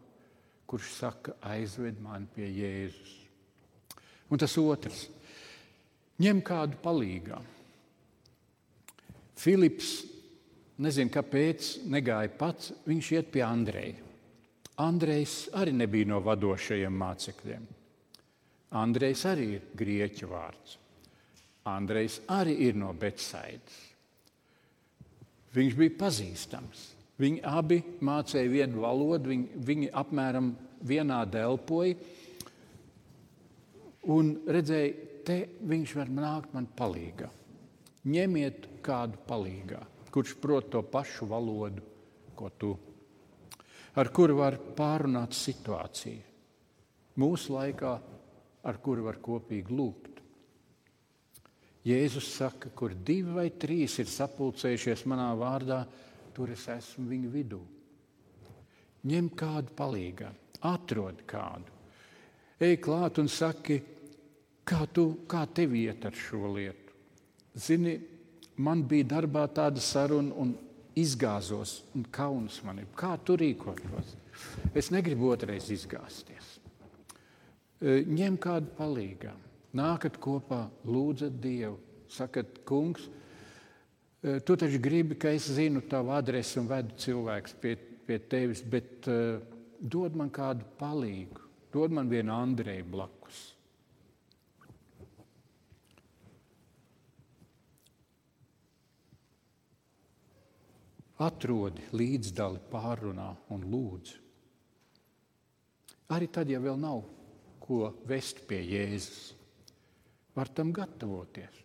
kurš 0.66 0.92
saka, 0.96 1.34
aizved 1.46 1.98
mani 2.02 2.26
pie 2.34 2.48
Jēzus. 2.48 3.14
Un 4.30 4.40
tas 4.42 4.56
otrs, 4.58 5.04
ņem 6.22 6.40
kādu 6.46 6.78
palīgā. 6.82 7.38
Filips, 9.36 9.90
nezinu, 10.82 11.12
kāpēc, 11.12 11.70
negāja 11.92 12.32
pats, 12.38 12.72
viņš 12.86 13.12
iet 13.16 13.30
pie 13.34 13.44
Andreja. 13.46 14.02
Andrejs 14.80 15.46
arī 15.56 15.72
nebija 15.72 16.08
no 16.10 16.20
vadošajiem 16.24 16.96
mācekļiem. 17.00 17.68
Andrejs 18.76 19.22
arī 19.28 19.46
ir 19.56 19.68
grieķu 19.76 20.28
vārds. 20.28 20.76
Andrejs 21.66 22.20
arī 22.30 22.56
ir 22.68 22.76
no 22.78 22.92
Betsaidas. 22.94 23.78
Viņš 25.56 25.78
bija 25.78 25.96
pazīstams. 26.02 26.82
Viņi 27.16 27.40
abi 27.48 27.80
mācīja 28.04 28.52
vienu 28.52 28.82
valodu, 28.84 29.30
viņi, 29.32 29.62
viņi 29.64 29.88
apmēram 29.96 30.50
vienādi 30.84 31.40
elpoja. 31.40 31.96
Un 34.12 34.34
redzēja, 34.44 34.92
te 35.26 35.38
viņš 35.66 35.94
var 35.96 36.12
nākt 36.12 36.52
man 36.54 36.68
palīdzīgā. 36.76 37.30
Ņemiet 38.06 38.68
kādu 38.86 39.18
palīdzīgā, 39.26 39.80
kurš 40.14 40.36
prot 40.38 40.70
to 40.70 40.82
pašu 40.86 41.26
valodu, 41.26 41.82
ko 42.38 42.50
tu, 42.54 42.72
ar 43.98 44.12
kuru 44.14 44.38
var 44.38 44.58
pārunāt 44.78 45.34
situāciju. 45.34 46.22
Mūsu 47.16 47.56
laikā 47.56 47.94
ar 48.66 48.78
kuru 48.84 49.06
var 49.08 49.18
kopīgi 49.24 49.72
lūgt. 49.74 50.20
Jēzus 51.86 52.28
saka, 52.34 52.70
kur 52.74 52.94
divi 52.94 53.34
vai 53.36 53.48
trīs 53.54 53.94
ir 54.02 54.10
sapulcējušies 54.10 55.04
manā 55.06 55.30
vārdā, 55.38 55.84
tur 56.34 56.50
es 56.52 56.66
esmu 56.70 57.06
viņu 57.12 57.30
vidū. 57.32 57.60
Ņem 59.06 59.30
kādu 59.38 59.74
palīdzību, 59.78 60.32
atrod 60.66 61.22
kādu. 61.30 61.74
Ej 62.58 62.78
klāt 62.82 63.20
un 63.22 63.30
saki, 63.30 63.76
kā, 64.66 64.82
tu, 64.90 65.26
kā 65.30 65.44
tev 65.46 65.76
iet 65.78 66.04
ar 66.08 66.16
šo 66.16 66.50
lietu. 66.56 66.85
Zini, 67.56 67.96
man 68.60 68.84
bija 68.88 69.08
darbā 69.16 69.46
tāda 69.48 69.80
saruna, 69.80 70.34
un 70.36 70.54
izgāzos, 70.96 71.80
un 71.96 72.06
kauns 72.12 72.60
man 72.64 72.82
ir. 72.82 72.88
Kā 72.96 73.14
tu 73.24 73.36
rīkotos? 73.36 74.14
Es 74.76 74.90
negribu 74.92 75.30
otrais 75.32 75.68
izgāzties. 75.72 76.54
Ņem 77.80 78.38
kādu 78.40 78.72
palīdzību, 78.78 79.34
nākat 79.76 80.16
kopā, 80.20 80.66
lūdzat 80.88 81.36
Dievu, 81.42 81.76
Sakat, 82.08 82.62
kungs, 82.64 83.08
eh, 84.22 84.38
tu 84.40 84.56
taču 84.56 84.78
gribi, 84.78 85.16
ka 85.18 85.28
es 85.28 85.48
zinu 85.50 85.82
tavu 85.90 86.14
adresi 86.14 86.60
un 86.60 86.68
vedu 86.70 86.94
cilvēkus 86.96 87.56
pie, 87.60 87.76
pie 88.06 88.18
tevis, 88.18 88.62
bet 88.62 89.08
uh, 89.10 89.40
dod 89.80 90.14
man 90.14 90.30
kādu 90.30 90.62
palīgu, 90.78 91.42
dod 91.72 91.90
man 91.90 92.08
vienu 92.08 92.32
Andreju 92.32 92.84
blakus. 92.84 93.55
Atrodi 101.22 101.84
līdzdali, 101.96 102.60
pārunā 102.68 103.30
un 103.54 103.62
lūdzu. 103.72 104.22
Arī 106.12 106.28
tad, 106.30 106.50
ja 106.52 106.60
vēl 106.62 106.76
nav 106.78 107.00
ko 107.66 107.90
vest 108.06 108.44
pie 108.46 108.60
Jēzus, 108.62 109.32
var 110.36 110.50
tam 110.54 110.70
gatavoties. 110.76 111.62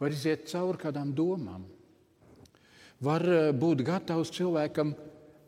Var 0.00 0.12
iziet 0.12 0.48
cauri 0.50 0.80
kādām 0.82 1.14
domām. 1.16 1.64
Var 3.02 3.24
eh, 3.30 3.52
būt 3.54 3.84
gatavs 3.86 4.32
cilvēkam 4.34 4.92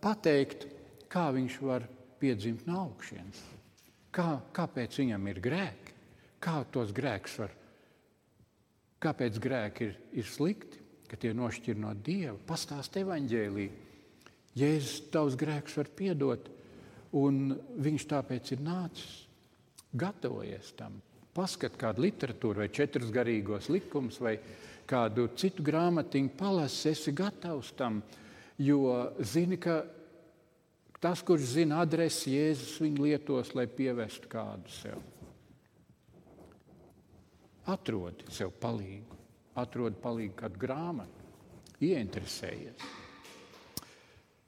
pateikt, 0.02 0.68
kā 1.10 1.26
viņš 1.34 1.58
var 1.66 1.84
piedzimt 2.22 2.64
no 2.70 2.86
augšas. 2.86 3.42
Kā, 4.14 4.38
kāpēc 4.54 5.00
viņam 5.02 5.28
ir 5.32 5.42
grēki? 5.42 5.94
Kā 6.42 6.60
tos 6.70 6.92
grēkus 6.94 7.36
var? 7.42 7.52
Kāpēc 9.02 9.38
grēki 9.42 9.88
ir, 9.88 9.94
ir 10.22 10.28
slikti, 10.28 10.83
ka 11.10 11.18
tie 11.20 11.32
nošķir 11.36 11.78
no 11.80 11.92
Dieva? 11.94 12.36
Pastāst 12.48 12.96
evaņģēlī. 13.00 13.68
Jēzus 14.54 15.08
tavs 15.14 15.38
grēks 15.38 15.74
var 15.80 15.90
piedot, 15.98 16.50
un 17.18 17.56
viņš 17.82 18.06
tāpēc 18.12 18.54
ir 18.54 18.62
nācis. 18.64 19.24
Gatavojies 19.94 20.72
tam. 20.78 21.00
Paskat 21.34 21.74
kādu 21.78 22.04
literatūru, 22.04 22.62
vai 22.62 22.70
četrus 22.70 23.10
garīgos 23.14 23.68
likumus, 23.70 24.20
vai 24.22 24.36
kādu 24.86 25.26
citu 25.38 25.64
grāmatiņu, 25.66 26.30
palasi, 26.38 26.92
esi 26.92 27.14
gatavs 27.14 27.72
tam, 27.78 28.00
jo 28.58 28.94
zini, 29.18 29.58
ka 29.58 29.82
Tas, 31.04 31.20
kurš 31.20 31.50
zina 31.58 31.82
adresi, 31.84 32.32
Jēzus 32.32 32.78
viņu 32.80 33.02
lietos, 33.04 33.50
lai 33.52 33.66
pievestu 33.68 34.24
kādu 34.32 34.70
sev. 34.72 35.02
Atrodi 37.68 38.24
sev 38.32 38.54
palīgu, 38.62 39.18
atrodi 39.60 40.00
palīgu 40.02 40.36
kādu 40.42 40.60
grāmatu, 40.60 41.26
ieinteresējies. 41.84 42.86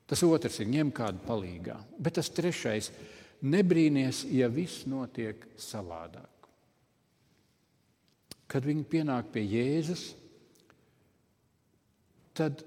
Tas 0.07 0.23
otrs 0.23 0.61
ir 0.63 0.71
ņem 0.71 0.93
kādu 0.95 1.23
palīgā. 1.27 1.77
Bet 1.99 2.19
tas 2.19 2.31
trešais- 2.31 2.93
nebrīnies, 3.55 4.25
ja 4.31 4.49
viss 4.49 4.87
notiek 4.87 5.37
savādāk. 5.59 6.49
Kad 8.47 8.63
viņi 8.63 8.85
pienāk 8.85 9.33
pie 9.33 9.43
Jēzus, 9.43 10.15
tad 12.35 12.63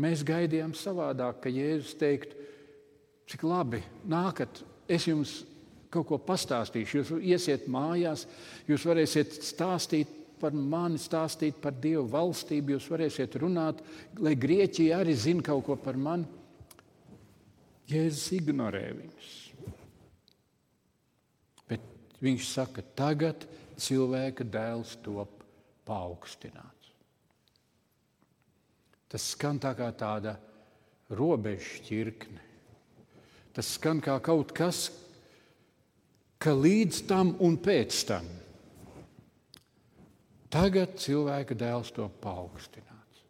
Mēs 0.00 0.22
gaidījām 0.24 0.72
savādāk, 0.76 1.42
ka 1.44 1.52
Jēzus 1.52 1.96
teiktu, 2.00 2.36
cik 3.28 3.42
labi, 3.44 3.82
nākat, 4.08 4.62
es 4.88 5.06
jums 5.08 5.40
kaut 5.92 6.06
ko 6.08 6.18
pastāstīšu. 6.24 7.00
Jūs 7.00 7.10
iesiet 7.18 7.66
mājās, 7.70 8.24
jūs 8.70 8.86
varēsiet 8.88 9.34
stāstīt 9.44 10.14
par 10.40 10.56
mani, 10.56 10.98
stāstīt 11.00 11.60
par 11.62 11.76
Dievu 11.76 12.06
valstību, 12.10 12.74
jūs 12.76 12.88
varēsiet 12.90 13.36
runāt, 13.42 13.82
lai 14.18 14.34
Grieķija 14.38 15.00
arī 15.02 15.14
zina 15.16 15.44
kaut 15.46 15.66
ko 15.68 15.76
par 15.80 15.98
mani. 16.00 16.28
Jēzus 17.90 18.28
ignorē 18.38 18.84
viņus. 18.94 19.30
Bet 21.70 21.86
viņš 22.22 22.50
saka, 22.52 22.84
tagad 22.96 23.46
cilvēka 23.80 24.46
dēls 24.46 24.96
top 25.04 25.42
paaugstināts. 25.88 26.92
Tas 29.10 29.32
skan 29.32 29.58
tā 29.58 29.72
kā 29.74 29.88
tāda 29.98 30.36
robeža 31.18 31.80
šķirkne. 31.80 32.44
Tas 33.50 33.72
skan 33.74 33.98
kā 33.98 34.14
kaut 34.22 34.52
kas, 34.54 34.84
ka 36.38 36.54
līdz 36.54 37.02
tam 37.10 37.34
un 37.42 37.58
pēc 37.58 38.04
tam. 38.06 38.28
Tagad 40.50 40.96
cilvēka 40.98 41.54
dēls 41.54 41.92
to 41.94 42.08
paaugstināts. 42.22 43.22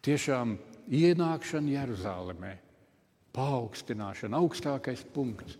Tiešām 0.00 0.54
ienākšana 0.88 1.74
Jeruzalemē, 1.74 2.54
paaugstināšana, 3.36 4.40
augstākais 4.40 5.04
punkts. 5.12 5.58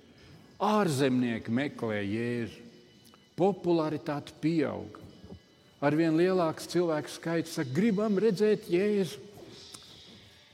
Ārzemnieki 0.61 1.53
meklē 1.53 2.01
Jēzu, 2.05 2.65
popularitāte 3.37 4.35
pieauga 4.41 5.01
arvien 5.81 6.17
lielāks 6.17 6.69
cilvēku 6.71 7.13
skaits 7.13 7.57
saka, 7.57 7.73
gribam 7.75 8.19
redzēt 8.21 8.69
Jēzu. 8.71 9.21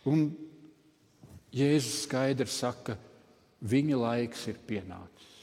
Un 0.06 0.28
Jēzus 1.56 2.04
skaidri 2.04 2.50
saka, 2.50 2.94
viņa 3.66 3.98
laiks 3.98 4.46
ir 4.52 4.60
pienācis. 4.68 5.35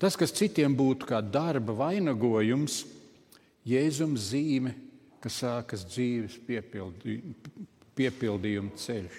Tas, 0.00 0.16
kas 0.16 0.32
citiem 0.32 0.72
būtu 0.76 1.04
kā 1.10 1.20
darba 1.20 1.74
vainagojums, 1.76 2.86
Jēzum 3.68 4.14
zīme, 4.16 4.72
kas 5.20 5.34
sākas 5.42 5.82
dzīves 5.84 6.38
piepildījuma 7.98 8.72
ceļš. 8.80 9.18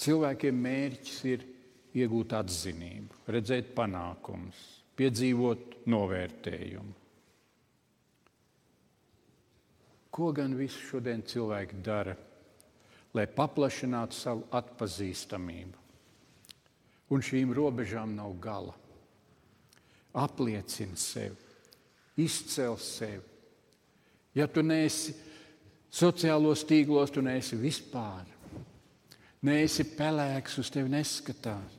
Cilvēkiem 0.00 0.58
mērķis 0.66 1.18
ir 1.32 1.46
iegūt 1.96 2.34
atzinību, 2.36 3.22
redzēt 3.32 3.72
panākumus, 3.76 4.58
piedzīvot 5.00 5.80
novērtējumu. 5.88 6.94
Ko 10.10 10.28
gan 10.36 10.56
visi 10.58 10.80
šodien 10.90 11.24
cilvēki 11.24 11.80
dara, 11.86 12.16
lai 13.16 13.26
paplašinātu 13.30 14.14
savu 14.16 14.44
atpazīstamību? 14.60 15.76
Un 17.10 17.24
šīm 17.24 17.56
robežām 17.56 18.12
nav 18.18 18.36
gala. 18.42 18.79
Apliecina 20.12 20.96
sevi, 20.98 21.36
izcel 22.18 22.76
sevi. 22.82 23.22
Ja 24.34 24.46
tu 24.50 24.62
neesi 24.62 25.14
sociālos 25.90 26.64
tīklos, 26.66 27.12
tu 27.14 27.22
neesi 27.22 27.58
vispār. 27.58 28.26
Neesi 29.46 29.86
pelēks, 29.96 30.58
uz 30.60 30.70
tevi 30.70 30.90
neskatās. 30.92 31.78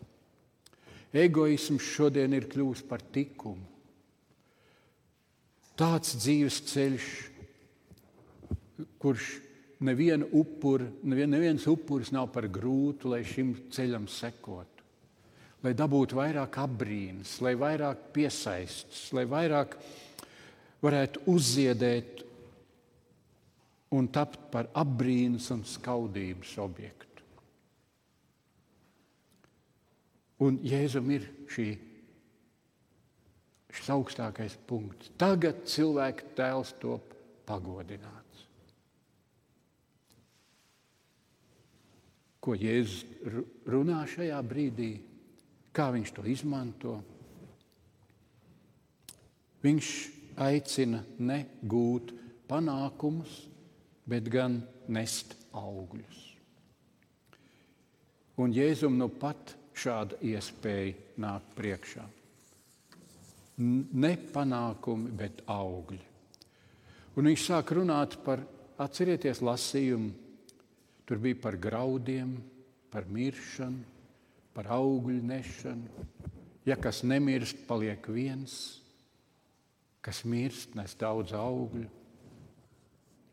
Egoisms 1.12 1.84
šodien 1.84 2.34
ir 2.34 2.48
kļuvis 2.50 2.86
par 2.88 3.04
likumu. 3.13 3.67
Tāds 5.78 6.15
dzīves 6.20 6.60
ceļš, 6.72 7.08
kurš 9.02 9.30
neviena 9.82 10.28
upura, 10.38 10.86
nevien, 11.04 11.32
neviens 11.32 11.65
upuris 11.70 12.12
nav 12.13 12.30
par 12.34 12.48
grūtu, 12.52 13.12
lai 13.12 13.24
šim 13.28 13.56
ceļam 13.74 14.08
sekotu. 14.12 14.81
Lai 15.62 15.76
dabūtu 15.78 16.17
vairāk 16.17 16.58
apbrīnas, 16.63 17.36
lai 17.45 17.54
vairāk 17.60 18.08
piesaistas, 18.15 19.04
lai 19.13 19.28
vairāk 19.30 19.76
varētu 20.82 21.21
uzziedēt 21.30 22.24
un 23.93 24.08
tapt 24.10 24.50
par 24.54 24.71
apbrīnas 24.78 25.52
un 25.54 25.62
skaudības 25.67 26.56
objektu. 26.63 27.08
Un 30.41 30.58
Jēzum 30.65 31.12
ir 31.13 31.28
šī, 31.54 31.67
šis 33.78 33.91
augstākais 33.93 34.56
punkts. 34.65 35.12
Tagad 35.21 35.67
cilvēka 35.69 36.32
tēls 36.39 36.74
top 36.82 37.13
pagodināts. 37.45 38.47
Ko 42.41 42.56
Jēzus 42.58 43.06
runā 43.69 44.02
šajā 44.10 44.39
brīdī, 44.41 44.95
kā 45.76 45.90
viņš 45.94 46.14
to 46.16 46.26
izmanto? 46.28 46.96
Viņš 49.62 49.88
aicina 50.42 51.04
negūt 51.22 52.14
panākumus, 52.50 53.34
bet 54.10 54.28
gan 54.32 54.60
nest 54.92 55.36
augļus. 55.54 56.22
Un 58.42 58.56
Jēzum 58.56 58.98
nu 58.98 59.08
pat 59.22 59.54
šāda 59.78 60.18
iespēja 60.26 60.96
nāk 61.22 61.52
priekšā. 61.58 62.04
Ne 63.62 64.16
panākumi, 64.34 65.12
bet 65.14 65.44
augļi. 65.52 66.02
Un 67.20 67.28
viņš 67.28 67.44
sāk 67.46 67.74
runāt 67.78 68.18
par, 68.26 68.42
atcerieties, 68.82 69.44
lasījumu. 69.46 70.14
Tur 71.06 71.20
bija 71.22 71.38
par 71.44 71.58
graudiem, 71.60 72.38
par 72.90 73.06
miršanu, 73.12 73.84
par 74.56 74.70
augļu 74.76 75.22
nešanu. 75.26 76.06
Ja 76.66 76.78
kas 76.78 77.02
nemirst, 77.08 77.64
paliek 77.68 78.06
viens, 78.12 78.54
kas 80.06 80.24
mirst, 80.26 80.76
nes 80.78 80.94
daudz 81.00 81.34
augļu. 81.34 81.88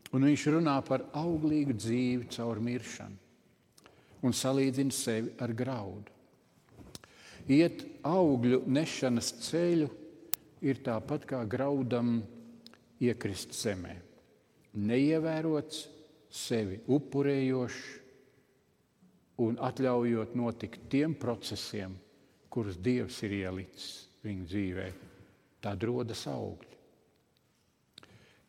Un 0.09 0.25
viņš 0.25 0.45
runā 0.55 0.79
par 0.87 1.05
auglīgu 1.13 1.75
dzīvi 1.77 2.31
caur 2.33 2.61
miršanu 2.63 3.29
un 4.25 4.33
salīdzina 4.35 4.91
sevi 4.91 5.35
ar 5.39 5.53
graudu. 5.55 6.11
iet 7.49 7.85
augļu 8.05 8.63
nešanas 8.67 9.31
ceļu 9.41 9.87
ir 10.61 10.81
tāpat 10.85 11.25
kā 11.25 11.39
graudam 11.49 12.19
iekrist 13.01 13.55
zemē. 13.55 13.95
Neievērots, 14.75 15.87
sevi 16.29 16.77
upurējošs 16.85 17.98
un 19.39 19.59
atļaujot 19.63 20.35
notikt 20.37 20.89
tiem 20.91 21.15
procesiem, 21.17 21.93
kurus 22.51 22.79
Dievs 22.81 23.21
ir 23.27 23.35
ielicis 23.39 23.91
viņa 24.25 24.47
dzīvē. 24.49 24.87
Tad 25.63 25.83
rodas 25.87 26.25
augļi. 26.29 26.77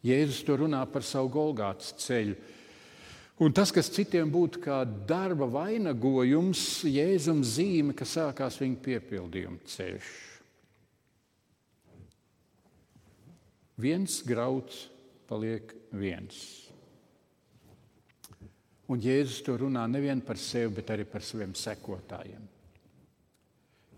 Jēzus 0.06 0.40
to 0.46 0.56
runā 0.62 0.80
par 0.88 1.04
savu 1.04 1.28
Golgātas 1.32 1.92
ceļu. 2.00 2.36
Un 3.40 3.54
tas, 3.56 3.72
kas 3.72 3.88
citiem 3.92 4.28
būtu 4.32 4.60
kā 4.64 4.82
darba 4.84 5.48
vainagojums, 5.48 6.84
Jēzum 6.88 7.40
zīme, 7.44 7.94
ka 7.96 8.04
sākās 8.08 8.58
viņa 8.60 8.80
piepildījuma 8.84 9.64
ceļš. 9.68 10.10
Viens 13.80 14.18
grauds 14.28 14.88
paliek 15.28 15.72
viens. 15.96 16.69
Un 18.90 18.98
Jēzus 18.98 19.44
to 19.46 19.54
runā 19.60 19.84
nevien 19.86 20.18
par 20.26 20.38
sevi, 20.40 20.72
bet 20.80 20.90
arī 20.90 21.04
par 21.06 21.22
saviem 21.22 21.52
sekotājiem. 21.54 22.42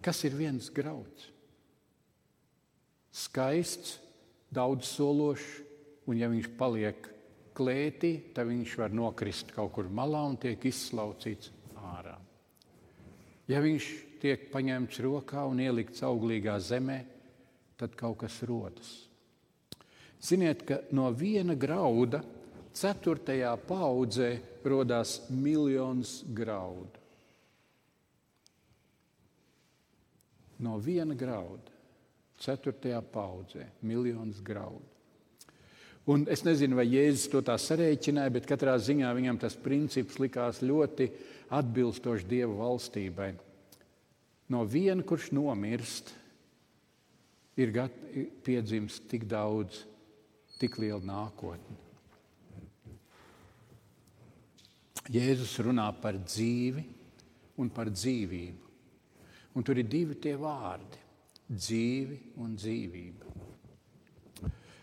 Kas 0.05 0.21
ir 0.29 0.37
viens 0.37 0.69
grauds? 0.75 1.31
Skaists, 3.13 3.97
daudzsološs, 4.53 5.63
un 6.11 6.19
ja 6.21 6.29
viņš 6.29 6.51
paliek 6.59 7.09
klētī, 7.57 8.13
tad 8.35 8.49
viņš 8.51 8.77
var 8.81 8.93
nokrist 8.97 9.53
kaut 9.57 9.73
kur 9.77 9.89
malā 9.89 10.25
un 10.29 10.37
tiek 10.41 10.61
izslaucīts 10.69 11.53
ārā. 11.79 12.19
Ja 13.49 13.63
viņš 13.65 13.89
tiek 14.21 14.49
paņemts 14.53 15.01
rokā 15.05 15.47
un 15.49 15.61
ielikts 15.63 16.05
auglīgā 16.05 16.59
zemē, 16.61 17.01
tad 17.81 17.97
kaut 17.99 18.21
kas 18.23 18.43
rodas. 18.49 18.93
Ziniet, 20.23 20.63
ka 20.69 20.83
no 20.95 21.09
viena 21.17 21.57
grauda 21.59 22.21
ceturtajā 22.77 23.57
paudzē 23.67 24.33
radās 24.67 25.21
miljons 25.31 26.21
graudu. 26.35 27.01
No 30.63 30.77
viena 30.79 31.17
grauda, 31.19 31.73
ceturtajā 32.43 33.01
paudzē, 33.13 33.67
miljons 33.83 34.39
graudu. 34.45 34.87
Un 36.07 36.25
es 36.31 36.43
nezinu, 36.43 36.79
vai 36.79 36.89
Jēzus 36.91 37.31
to 37.31 37.43
tā 37.47 37.55
sarēķināja, 37.63 38.33
bet 38.35 38.47
katrā 38.51 38.75
ziņā 38.79 39.11
viņam 39.15 39.39
tas 39.43 39.55
princips 39.59 40.19
likās 40.19 40.59
ļoti 40.63 41.07
atbilstošs 41.55 42.27
Dieva 42.27 42.57
valstībai. 42.59 43.31
No 44.51 44.65
viena, 44.67 45.05
kurš 45.07 45.31
nomirst, 45.35 46.11
ir 47.59 47.75
piedzimst 48.43 49.07
tik 49.11 49.29
daudz, 49.31 49.85
tik 50.59 50.79
liela 50.83 51.03
nākotne. 51.07 51.82
Jēzus 55.11 55.57
runā 55.67 55.89
par 55.99 56.15
dzīvi 56.15 56.83
un 57.59 57.71
par 57.75 57.91
dzīvību. 57.91 58.69
Un 59.59 59.65
tur 59.67 59.81
ir 59.81 59.89
divi 59.91 60.15
tie 60.15 60.37
vārdi- 60.39 61.01
dzīve 61.65 62.19
un 62.39 62.55
dzīvība. 62.57 63.25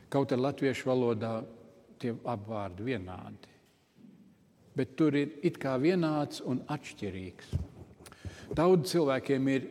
Kaut 0.09 0.31
arī 0.31 0.41
latviešu 0.41 0.89
valodā 0.89 1.45
tie 1.99 2.11
abi 2.25 2.51
vārdi 2.51 2.83
vienādi. 2.83 3.47
Bet 4.75 4.95
tur 4.97 5.15
ir 5.15 5.39
it 5.41 5.57
kā 5.57 5.79
vienāds 5.79 6.41
un 6.41 6.59
atšķirīgs. 6.67 7.55
Daudz 8.53 8.91
cilvēkiem 8.91 9.49
ir 9.49 9.69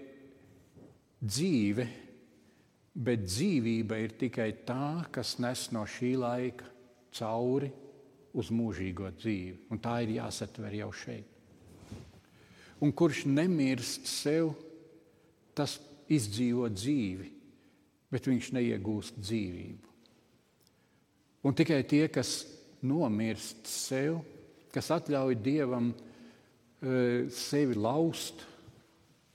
dzīve, 1.22 1.88
bet 2.94 3.20
dzīvība 3.20 3.98
ir 4.02 4.16
tikai 4.18 4.52
tā, 4.64 5.06
kas 5.12 5.38
nes 5.38 5.70
no 5.72 5.84
šī 5.84 6.16
laika 6.16 6.64
cauri 7.12 7.72
uz 8.38 8.52
mūžīgo 8.54 9.10
dzīvi. 9.18 9.56
Un 9.72 9.82
tā 9.82 9.98
ir 10.04 10.16
jāsatver 10.18 10.76
jau 10.78 10.92
šeit. 10.94 11.26
Un 12.78 12.92
kurš 12.94 13.24
nemirst 13.26 14.06
sev, 14.06 14.52
tas 15.58 15.78
izdzīvo 16.08 16.68
dzīvi, 16.70 17.32
bet 18.12 18.28
viņš 18.30 18.52
neiegūst 18.54 19.18
dzīvību. 19.18 19.94
Un 21.46 21.56
tikai 21.58 21.82
tie, 21.86 22.04
kas 22.10 22.44
nomirst 22.86 23.66
sev, 23.70 24.20
kas 24.74 24.90
atļauj 24.94 25.38
Dievam 25.42 25.90
e, 25.90 27.26
sevi 27.34 27.74
laust, 27.78 28.44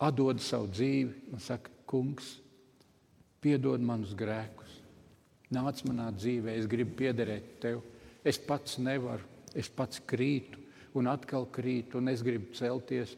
atdod 0.04 0.42
savu 0.44 0.70
dzīvi 0.72 1.34
un 1.34 1.44
saka, 1.44 1.72
Kungs, 1.94 2.40
piedod 3.44 3.84
manus 3.86 4.16
grēkus, 4.18 4.72
nāc 5.54 5.84
manā 5.86 6.08
dzīvē, 6.16 6.56
es 6.58 6.66
gribu 6.66 6.96
piederēt 7.04 7.52
tev. 7.62 7.84
Es 8.24 8.40
pats 8.40 8.80
nevaru, 8.80 9.26
es 9.56 9.70
pats 9.70 10.00
krītu 10.08 10.64
un 10.98 11.10
atkal 11.10 11.48
krītu, 11.54 12.00
un 12.00 12.12
es 12.12 12.24
gribu 12.26 12.54
celties. 12.58 13.16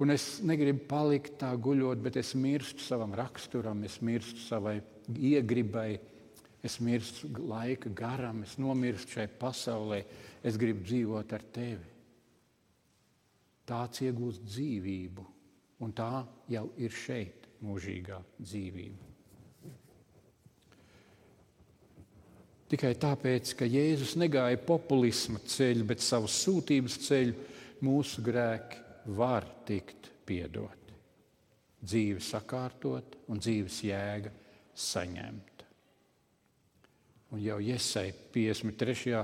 Un 0.00 0.14
es 0.14 0.40
negribu 0.46 0.86
palikt 0.88 1.36
tā 1.42 1.50
guļot, 1.60 2.00
bet 2.00 2.16
es 2.16 2.32
mirstu 2.32 2.80
savam 2.80 3.12
raksturam, 3.16 3.82
es 3.84 3.98
mirstu 4.00 4.40
savai 4.46 4.78
iegribai, 5.12 5.98
es 6.64 6.78
mirstu 6.80 7.28
laika 7.50 7.92
garam, 7.92 8.40
es 8.46 8.56
nomirstu 8.60 9.18
šai 9.18 9.28
pasaulē, 9.40 10.00
es 10.44 10.56
gribu 10.60 10.86
dzīvot 10.88 11.36
ar 11.36 11.44
tevi. 11.52 11.92
Tāds 13.68 14.00
iegūst 14.06 14.48
dzīvību, 14.48 15.28
un 15.84 15.92
tā 15.94 16.24
jau 16.50 16.64
ir 16.80 16.96
šeit 16.96 17.46
mūžīgā 17.60 18.18
dzīvība. 18.40 19.09
Tikai 22.70 22.92
tāpēc, 23.02 23.56
ka 23.58 23.66
Jēzus 23.66 24.14
negāja 24.20 24.58
populisma 24.62 25.40
ceļu, 25.42 25.88
bet 25.88 26.04
savu 26.06 26.28
sūtības 26.30 27.00
ceļu, 27.02 27.34
mūsu 27.82 28.22
grēki 28.22 28.78
var 29.16 29.46
tikt 29.66 30.06
piedoti. 30.28 30.94
Dzīve 31.82 32.22
sakārtot 32.22 33.16
un 33.32 33.40
dzīves 33.42 33.80
jēga 33.88 34.30
saņemta. 34.76 35.66
Un 37.34 37.42
jau 37.42 37.58
Iesai 37.62 38.12
53. 38.34 39.18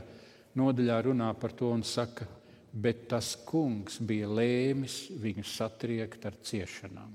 nodaļā 0.59 0.99
runā 1.07 1.31
par 1.39 1.55
to 1.55 1.71
un 1.75 1.87
saka, 1.87 2.27
bet 2.73 3.07
tas 3.11 3.33
kungs 3.47 4.01
bija 4.03 4.27
lēmis 4.27 5.05
viņu 5.23 5.47
satriekt 5.47 6.27
ar 6.27 6.35
ciešanām. 6.43 7.15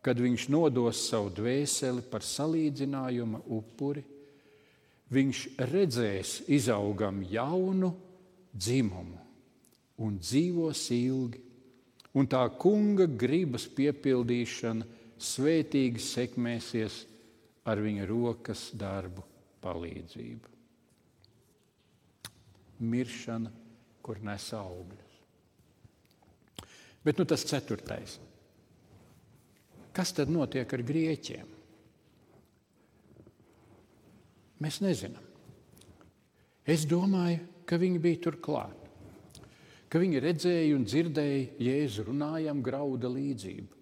Kad 0.00 0.18
viņš 0.18 0.48
nodos 0.50 1.06
savu 1.10 1.30
dvēseli 1.36 2.02
par 2.10 2.24
salīdzinājuma 2.24 3.44
upuri, 3.52 4.02
viņš 5.10 5.42
redzēs 5.70 6.36
izaugam 6.52 7.22
jaunu 7.26 7.90
dzimumu 8.54 9.18
un 10.00 10.16
dzīvos 10.18 10.86
ilgi, 10.96 11.42
un 12.16 12.28
tā 12.30 12.42
kunga 12.58 13.06
gribas 13.06 13.66
piepildīšana 13.68 14.86
svētīgi 15.20 16.00
sekmēsies 16.00 17.02
ar 17.68 17.82
viņa 17.84 18.06
rokas 18.08 18.70
darbu 18.80 19.26
palīdzību. 19.60 20.56
Miršana, 22.80 23.52
kur 24.00 24.22
nes 24.24 24.46
augļus. 24.56 25.16
Bet 27.04 27.20
nu, 27.20 27.26
tas 27.28 27.44
ceturtais. 27.44 28.16
Kas 29.92 30.14
tad 30.16 30.32
notiek 30.32 30.72
ar 30.72 30.82
grieķiem? 30.86 31.59
Mēs 34.60 34.80
nezinām. 34.84 35.24
Es 36.68 36.84
domāju, 36.88 37.40
ka 37.66 37.78
viņi 37.80 38.00
bija 38.02 38.20
tur 38.26 38.36
klāt. 38.42 38.76
Ka 39.90 39.98
viņi 39.98 40.20
redzēja 40.22 40.74
un 40.76 40.84
dzirdēja 40.86 41.46
Jēzu 41.66 42.04
runājam 42.10 42.60
grauda 42.62 43.10
līdzību. 43.10 43.78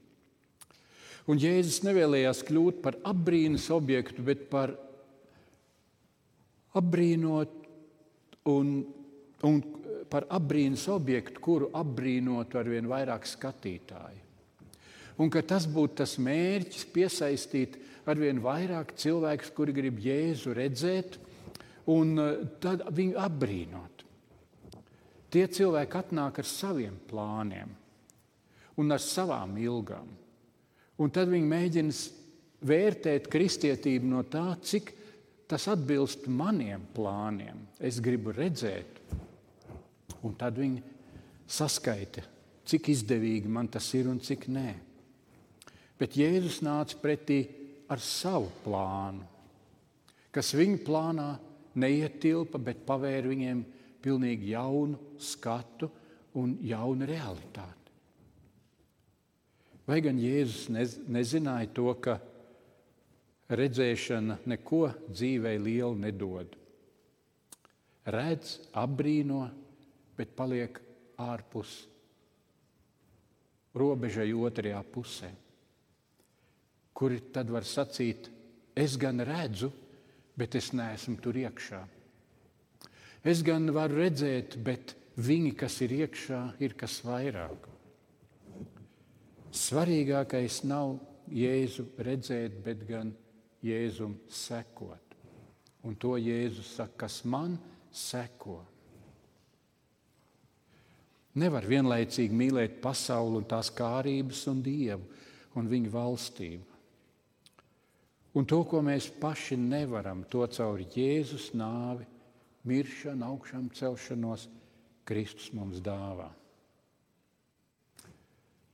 Un 1.29 1.41
Jēzus 1.43 1.83
nevēlējās 1.85 2.41
kļūt 2.49 2.79
par 2.85 2.97
apbrīnas 3.11 3.67
objektu, 3.75 4.23
bet 4.25 4.47
par 4.49 4.73
apbrīnot 6.79 7.59
un, 8.49 8.71
un 9.45 9.61
par 10.09 10.25
apbrīnas 10.33 10.87
objektu, 10.95 11.43
kuru 11.45 11.69
apbrīnotu 11.77 12.61
ar 12.61 12.73
vien 12.73 12.89
vairāk 12.89 13.29
skatītāju. 13.29 14.28
Un 15.19 15.31
ka 15.35 15.43
tas 15.43 15.67
būtu 15.67 15.99
tas 16.03 16.15
mērķis 16.23 16.87
piesaistīt 16.95 17.79
arvien 18.09 18.39
vairāk 18.43 18.95
cilvēkus, 18.99 19.51
kuri 19.55 19.75
grib 19.75 19.99
Jēzu 20.03 20.55
redzēt 20.57 21.19
un 21.91 22.15
eh, 22.23 22.45
tad 22.63 22.87
viņu 22.95 23.19
apbrīnot. 23.21 24.05
Tie 25.29 25.45
cilvēki 25.53 25.99
atnāk 25.99 26.41
ar 26.41 26.49
saviem 26.49 26.95
plāniem 27.11 27.75
un 28.79 28.95
ar 28.95 29.03
savām 29.03 29.59
ilgām. 29.61 30.07
Un 30.99 31.13
tad 31.15 31.29
viņi 31.31 31.51
mēģina 31.51 31.97
vērtēt 32.69 33.29
kristietību 33.31 34.09
no 34.09 34.23
tā, 34.27 34.47
cik 34.63 34.95
tas 35.51 35.69
atbilst 35.71 36.27
maniem 36.31 36.83
plāniem. 36.95 37.61
Es 37.79 38.01
gribu 38.05 38.33
redzēt, 38.35 38.99
un 40.23 40.35
tad 40.39 40.59
viņi 40.59 40.83
saskaita, 41.49 42.25
cik 42.69 42.91
izdevīgi 42.93 43.51
man 43.53 43.71
tas 43.73 43.87
ir 43.97 44.11
un 44.11 44.21
cik 44.25 44.49
nē. 44.53 44.69
Bet 45.99 46.15
Jēzus 46.15 46.61
nāca 46.63 46.99
pretī 47.03 47.41
ar 47.91 47.99
savu 48.03 48.51
plānu, 48.63 49.25
kas 50.31 50.53
viņa 50.55 50.79
plānā 50.87 51.29
neietilpa, 51.79 52.61
bet 52.63 52.85
pavēra 52.87 53.31
viņiem 53.31 53.65
pilnīgi 54.03 54.53
jaunu 54.53 55.19
skatu 55.19 55.91
un 56.39 56.55
jaunu 56.63 57.09
realitāti. 57.09 57.75
Vai 59.89 60.03
gan 60.05 60.21
Jēzus 60.21 60.69
nez, 60.71 60.99
nezināja 61.09 61.71
to, 61.75 61.89
ka 61.97 62.19
redzēšana 63.49 64.43
neko 64.53 64.83
dzīvē 65.09 65.55
lielu 65.65 65.97
nedod? 65.97 66.53
Redz, 68.09 68.59
apbrīno, 68.77 69.47
bet 70.17 70.37
paliek 70.37 70.79
ārpus 71.21 71.73
robežai 73.79 74.29
otrajā 74.37 74.81
pusē, 74.93 75.31
kur 76.99 77.15
tad 77.31 77.51
var 77.55 77.63
sacīt, 77.63 78.27
es 78.75 78.97
gan 78.99 79.23
redzu, 79.23 79.71
bet 80.39 80.57
es 80.59 80.73
neesmu 80.75 81.19
tur 81.23 81.37
iekšā. 81.39 81.81
Es 83.23 83.43
gan 83.47 83.71
varu 83.75 84.01
redzēt, 84.03 84.57
bet 84.63 84.95
viņi, 85.19 85.53
kas 85.59 85.81
ir 85.87 85.95
iekšā, 86.03 86.41
ir 86.63 86.75
kas 86.79 87.01
vairāk. 87.07 87.67
Svarīgākais 89.55 90.63
nav 90.69 90.97
Jēzu 91.35 91.87
redzēt, 92.03 92.59
bet 92.65 92.83
gan 92.89 93.13
Jēzum 93.65 94.17
sekot. 94.31 95.15
Un 95.87 95.95
to 95.99 96.17
Jēzus 96.19 96.75
saka, 96.79 97.05
kas 97.05 97.21
man 97.25 97.57
seko. 97.95 98.61
Nevar 101.39 101.67
vienlaicīgi 101.69 102.35
mīlēt 102.35 102.81
pasauli 102.83 103.39
un 103.39 103.47
tās 103.47 103.71
kārības 103.75 104.43
un 104.51 104.63
dievu 104.65 105.07
un 105.59 105.71
viņa 105.71 105.93
valstību. 105.95 106.78
Un 108.39 108.47
to, 108.47 108.61
ko 108.71 108.79
mēs 108.87 109.09
paši 109.19 109.57
nevaram, 109.59 110.23
to 110.31 110.45
caur 110.55 110.79
Jēzus 110.95 111.51
nāvi, 111.59 112.07
miršanu, 112.69 113.27
augšām 113.33 113.71
celšanos, 113.75 114.47
Kristus 115.09 115.49
mums 115.57 115.81
dāvā. 115.83 116.29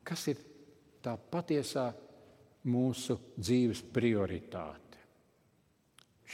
Kas 0.05 0.27
ir 0.29 0.41
tā 1.05 1.15
patiesā 1.17 1.87
mūsu 2.69 3.17
dzīves 3.37 3.83
prioritāte. 3.95 5.01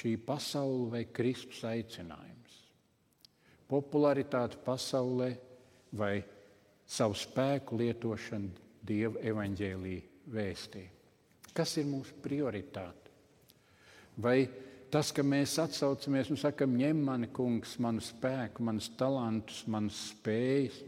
Šī 0.00 0.14
pasaule 0.22 0.88
vai 0.94 1.02
Kristus 1.12 1.62
aicinājums. 1.66 2.56
Popularitāte 3.70 4.58
pasaulē 4.64 5.30
vai 5.98 6.14
savu 6.86 7.18
spēku 7.18 7.78
lietošana 7.78 8.68
Dieva 8.86 9.20
evaņģēlīja 9.28 10.30
vēstī. 10.32 10.86
Kas 11.52 11.76
ir 11.78 11.86
mūsu 11.90 12.16
prioritāte? 12.22 13.09
Vai 14.18 14.48
tas, 14.90 15.12
ka 15.14 15.22
mēs 15.22 15.58
atsaucamies 15.62 16.32
un 16.32 16.40
sakam, 16.40 16.74
ņem 16.80 17.04
mani, 17.06 17.30
kungs, 17.34 17.76
manu 17.78 18.02
spēku, 18.02 18.64
manus 18.66 18.90
talantus, 18.98 19.62
manas 19.70 20.00
spējas, 20.10 20.82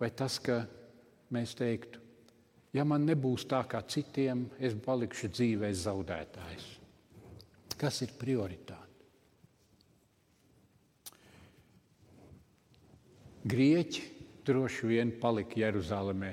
vai 0.00 0.12
tas, 0.12 0.36
ka 0.42 0.62
mēs 1.32 1.56
teiktu, 1.56 2.00
Ja 2.70 2.84
man 2.86 3.02
nebūs 3.02 3.48
tā 3.50 3.64
kā 3.66 3.80
citiem, 3.82 4.44
es 4.62 4.76
palikšu 4.84 5.32
dzīvē 5.34 5.72
zaudētājs. 5.74 6.66
Kas 7.80 7.98
ir 8.04 8.12
prioritāte? 8.18 8.86
Grieķi 13.50 14.04
droši 14.46 14.90
vien 14.90 15.10
palika 15.18 15.58
Jeruzalemē 15.58 16.30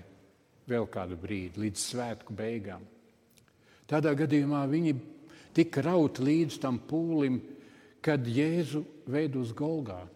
vēl 0.70 0.86
kādu 0.92 1.18
brīdi, 1.18 1.64
līdz 1.64 1.86
svētku 1.94 2.36
beigām. 2.38 2.84
Tādā 3.88 4.12
gadījumā 4.20 4.66
viņi 4.70 4.94
tika 5.56 5.84
rauti 5.86 6.26
līdz 6.26 6.60
tam 6.64 6.80
pūlim, 6.90 7.40
kad 8.04 8.28
Jēzu 8.28 8.84
veidu 9.08 9.44
uz 9.44 9.54
Golgātu. 9.56 10.14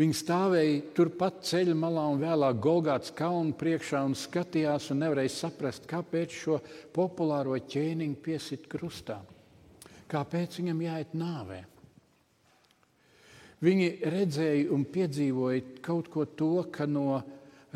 Viņi 0.00 0.16
stāvēja 0.16 0.76
turpat 0.96 1.42
ceļa 1.44 1.74
malā 1.76 2.06
un 2.08 2.22
vēlāk 2.22 2.60
Golgāts 2.64 3.12
kalnu 3.12 3.52
priekšā 3.60 4.00
un 4.08 4.14
skatījās 4.16 4.86
un 4.94 5.02
nevarēja 5.04 5.32
saprast, 5.34 5.84
kāpēc 5.90 6.32
šo 6.32 6.56
populāro 6.96 7.58
ķēniņu 7.60 8.16
piesit 8.24 8.64
krustā. 8.72 9.18
Kāpēc 10.08 10.56
viņam 10.62 10.80
jāiet 10.86 11.12
nāvē? 11.20 11.60
Viņi 13.60 13.90
redzēja 14.08 14.70
un 14.72 14.86
piedzīvoja 14.88 15.82
kaut 15.84 16.08
ko 16.08 16.24
to, 16.24 16.54
ka 16.72 16.88
no 16.88 17.20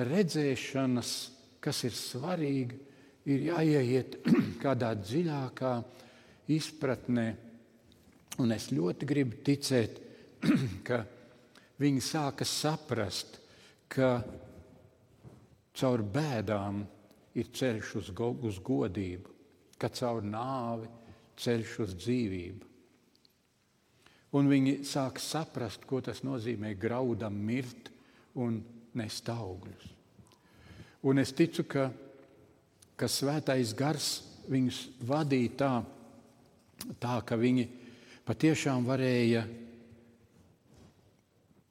redzēšanas, 0.01 1.11
kas 1.61 1.83
ir 1.85 1.93
svarīga, 1.93 2.79
ir 3.29 3.51
jāieiet 3.51 4.17
kādā 4.65 4.95
dziļākā 4.97 5.75
izpratnē. 6.53 7.27
Un 8.43 8.53
es 8.55 8.71
ļoti 8.75 9.07
gribu 9.07 9.39
ticēt, 9.47 10.01
ka 10.87 11.05
viņi 11.81 12.03
sāka 12.03 12.47
saprast, 12.49 13.39
ka 13.89 14.19
caur 15.75 16.03
bēdām 16.03 16.83
ir 17.39 17.51
ceļš 17.55 17.95
uz, 18.01 18.13
uz 18.47 18.61
godību, 18.63 19.31
ka 19.79 19.91
caur 19.95 20.23
nāvi 20.27 20.91
ceļš 21.41 21.75
uz 21.85 21.97
dzīvību. 21.99 22.71
Un 24.35 24.51
viņi 24.51 24.81
sāk 24.87 25.21
saprast, 25.23 25.85
ko 25.87 26.01
tas 26.03 26.25
nozīmē 26.27 26.73
graudam 26.79 27.37
mirt 27.39 27.91
un 28.43 28.59
nest 28.99 29.29
augļus. 29.31 29.91
Un 31.07 31.21
es 31.23 31.31
ticu, 31.37 31.67
ka, 31.69 31.91
ka 32.99 33.07
svētais 33.11 33.75
gars 33.77 34.09
viņus 34.51 34.81
vadīja 35.07 35.53
tā, 35.61 35.73
tā 37.01 37.19
ka 37.27 37.39
viņi 37.41 37.65
patiešām 38.27 38.87
varēja 38.89 39.45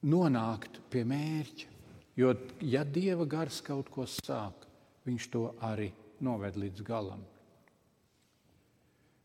nonākt 0.04 0.80
pie 0.92 1.04
mērķa. 1.08 1.70
Jo, 2.14 2.34
ja 2.62 2.84
Dieva 2.86 3.26
gars 3.26 3.58
kaut 3.64 3.88
ko 3.90 4.06
sāk, 4.06 4.66
viņš 5.06 5.30
to 5.32 5.48
arī 5.66 5.90
noved 6.22 6.58
līdz 6.60 6.84
galam. 6.86 7.24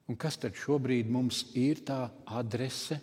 Un 0.10 0.18
kas 0.18 0.40
tad 0.42 0.58
šobrīd 0.58 1.12
mums 1.14 1.44
ir 1.54 1.84
tā 1.86 2.08
adrese, 2.26 2.98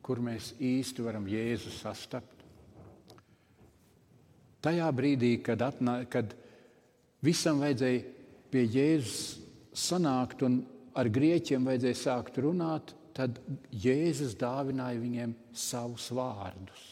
kur 0.00 0.22
mēs 0.24 0.54
īsti 0.56 1.04
varam 1.04 1.26
Jēzu 1.28 1.74
sastapt? 1.76 2.32
Tajā 4.64 4.86
brīdī, 4.96 5.34
kad, 5.44 5.60
atnā, 5.60 5.98
kad 6.08 6.32
visam 7.22 7.60
vajadzēja 7.60 8.00
pie 8.50 8.64
Jēzus 8.64 9.36
sanākt 9.76 10.40
un 10.46 10.62
ar 10.96 11.10
grieķiem 11.12 11.66
vajadzēja 11.68 11.98
sākt 12.00 12.40
runāt, 12.42 12.94
tad 13.16 13.38
Jēzus 13.72 14.36
dāvināja 14.40 15.00
viņiem 15.00 15.32
savus 15.56 16.10
vārdus. 16.14 16.84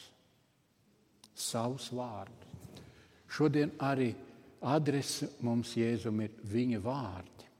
Savus 1.35 1.91
vārdus. 1.93 2.41
Šodien 3.35 3.73
arī 3.83 4.13
adrese 4.71 5.33
mums 5.45 5.75
Jēzum 5.77 6.23
ir 6.25 6.37
viņa 6.49 6.81
vārdi. 6.85 7.51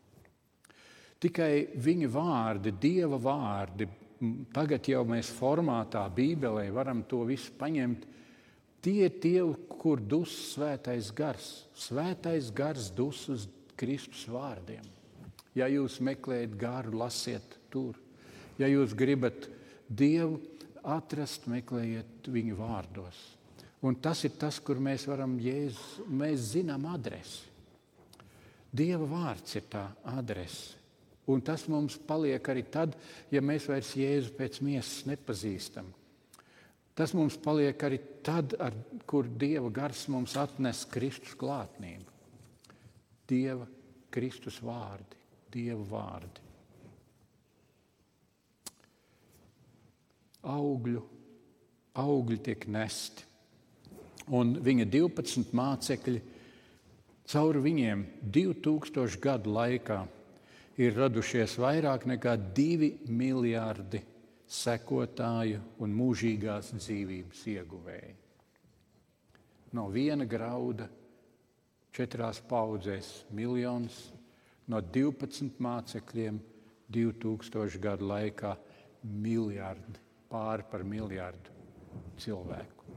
Tikai 1.25 1.53
viņa 1.81 2.09
vārdi, 2.13 2.73
Dieva 2.81 3.19
vārdi, 3.19 3.89
tagad 4.55 4.87
jau 4.89 5.03
mēs 5.09 5.33
formātā, 5.35 6.05
Bībelē 6.13 6.69
varam 6.73 7.03
to 7.09 7.23
visu 7.29 7.55
paņemt. 7.59 8.05
Tie 8.85 9.07
ir 9.07 9.15
tie, 9.21 9.39
kur 9.81 10.01
dus 10.01 10.35
svētais 10.53 11.09
gars. 11.17 11.65
Svētais 11.73 12.51
gars 12.53 12.91
dus 12.93 13.23
uz 13.33 13.49
Kristus 13.81 14.27
vārdiem. 14.29 14.94
Ja 15.55 15.69
jūs 15.71 16.01
meklējat 16.03 16.57
garu, 16.59 16.97
lasiet 16.99 17.59
tur. 17.71 17.99
Ja 18.59 18.69
jūs 18.71 18.95
gribat 18.97 19.49
Dievu 19.89 20.41
atrast, 20.85 21.49
meklējiet 21.51 22.29
viņu 22.31 22.59
vārdos. 22.59 23.19
Un 23.85 23.99
tas 24.01 24.23
ir 24.25 24.33
tas, 24.41 24.59
kur 24.65 24.81
mēs 24.81 25.05
varam 25.11 25.37
jēzus, 25.43 26.07
mēs 26.09 26.55
zinām 26.55 26.87
adresi. 26.89 27.51
Dieva 28.75 29.07
vārds 29.07 29.55
ir 29.55 29.69
tā 29.71 29.85
adrese. 30.17 30.81
Un 31.31 31.41
tas 31.41 31.63
mums 31.73 31.95
paliek 32.05 32.49
arī 32.53 32.65
tad, 32.69 32.97
ja 33.33 33.41
mēs 33.41 33.69
vairs 33.71 33.95
Jēzu 33.97 34.35
pēc 34.37 34.59
miesas 34.65 35.07
nepazīstam. 35.09 35.87
Tas 36.95 37.15
mums 37.17 37.39
paliek 37.41 37.81
arī 37.87 37.99
tad, 38.27 38.53
ar, 38.61 38.75
kur 39.09 39.27
Dieva 39.27 39.71
gars 39.73 40.05
mums 40.13 40.35
atnes 40.39 40.85
Kristus 40.93 41.33
klātnību. 41.39 42.13
Dieva 43.31 43.65
Kristus 44.13 44.61
vārdi, 44.63 45.17
Dieva 45.55 45.85
vārdi. 45.91 46.45
augļu, 50.45 51.03
augļi 52.01 52.39
tiek 52.45 52.67
nesti. 52.69 53.25
Un 54.35 54.55
viņa 54.65 54.87
12 54.89 55.53
mācekļi 55.57 56.21
caur 57.29 57.61
viņiem 57.65 58.05
2000 58.33 59.21
gadu 59.21 59.53
laikā 59.53 60.01
ir 60.81 60.97
radušies 60.97 61.59
vairāk 61.61 62.07
nekā 62.09 62.37
2 62.57 62.91
miljardi 63.09 64.01
sekotāju 64.49 65.61
un 65.85 65.97
mūžīgās 65.97 66.73
dzīvības 66.77 67.47
ieguvēji. 67.55 68.15
No 69.75 69.89
viena 69.91 70.25
grauda 70.25 70.87
četrās 71.95 72.41
paudzēs 72.49 73.25
miljonus, 73.35 73.97
no 74.71 74.81
12 74.81 75.61
mācekļiem 75.63 76.39
2000 76.95 77.81
gadu 77.83 78.09
laikā 78.09 78.55
miljardi, 79.05 80.01
pāri 80.31 80.65
par 80.71 80.85
miljardu 80.87 81.53
cilvēku. 82.21 82.89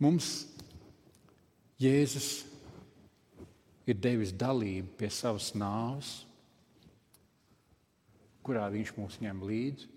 Mums 0.00 0.30
Jēzus 1.80 2.44
ir 3.88 3.96
devis 3.96 4.32
dalību 4.36 4.92
pie 5.00 5.08
savas 5.12 5.50
nāves, 5.56 6.10
kurā 8.44 8.66
viņš 8.72 8.92
mūs 8.98 9.16
ņem 9.24 9.40
līdzi, 9.48 9.88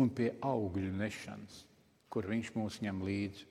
un 0.00 0.10
pie 0.10 0.30
augļu 0.44 0.92
nešanas, 0.96 1.62
kur 2.08 2.28
viņš 2.30 2.52
mūs 2.56 2.80
ņem 2.84 3.02
līdzi. 3.04 3.46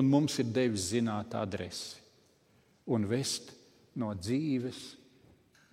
Un 0.00 0.08
mums 0.10 0.38
ir 0.38 0.48
devis 0.54 0.90
zināt 0.92 1.34
adresi 1.34 1.98
un 2.90 3.04
vest 3.10 3.52
no 3.98 4.12
dzīves 4.14 4.80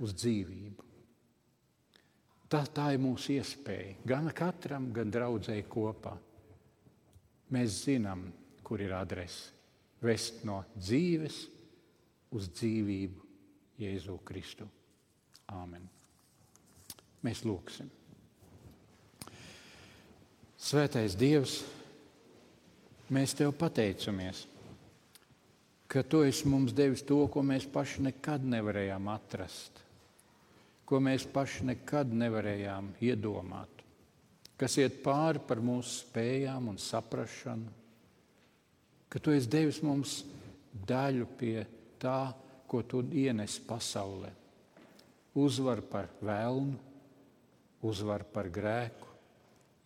uz 0.04 0.14
dzīvību. 0.18 0.86
Tā, 2.48 2.64
tā 2.72 2.94
ir 2.96 3.02
mūsu 3.04 3.36
iespēja. 3.36 3.98
Gan 4.08 4.32
katram, 4.36 4.88
gan 4.96 5.12
draudzēji 5.12 5.66
kopā. 5.68 6.16
Mēs 7.52 7.84
zinām, 7.88 8.24
kur 8.64 8.82
ir 8.84 8.96
adrese. 8.96 9.52
Vest 10.04 10.44
no 10.48 10.62
dzīves 10.78 11.42
uz 12.38 12.50
dzīvību 12.54 13.28
Jēzu 13.82 14.18
Kristu. 14.28 14.68
Āmen. 15.52 15.84
Mēs 17.26 17.44
lūgsim. 17.48 17.90
Svētais 20.58 21.16
Dievs, 21.18 21.62
mēs 23.14 23.36
Tev 23.38 23.54
pateicamies, 23.58 24.46
ka 25.98 26.04
Tu 26.06 26.20
esi 26.30 26.46
mums 26.46 26.76
devis 26.78 27.02
to, 27.02 27.24
ko 27.26 27.42
mēs 27.42 27.64
paši 27.74 28.04
nekad 28.06 28.44
nevarējām 28.46 29.08
atrast, 29.10 29.80
ko 30.86 31.00
mēs 31.02 31.24
paši 31.34 31.66
nekad 31.72 32.14
nevarējām 32.14 32.92
iedomāt, 33.02 33.82
kas 34.62 34.78
iet 34.78 35.00
pāri 35.02 35.42
par 35.42 35.58
mūsu 35.58 36.04
spējām 36.04 36.70
un 36.70 36.78
saprašanu, 36.78 37.74
ka 39.10 39.18
Tu 39.18 39.34
esi 39.40 39.50
devis 39.50 39.82
mums 39.82 40.20
daļu 40.86 41.32
pie 41.40 41.66
tā, 41.98 42.30
ko 42.70 42.86
tu 42.86 43.02
ienes 43.02 43.58
pasaulē. 43.66 44.30
Uzvar 45.34 45.82
par 45.82 46.14
vēlnu, 46.22 46.78
uzvar 47.90 48.22
par 48.22 48.54
grēku, 48.54 49.10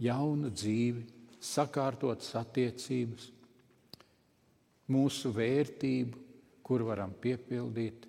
jaunu 0.03 0.51
dzīvi, 0.51 1.07
sakārtotas 1.39 2.35
attiecības, 2.35 3.31
mūsu 4.89 5.31
vērtību, 5.35 6.17
kur 6.65 6.85
varam 6.87 7.13
piepildīt, 7.13 8.07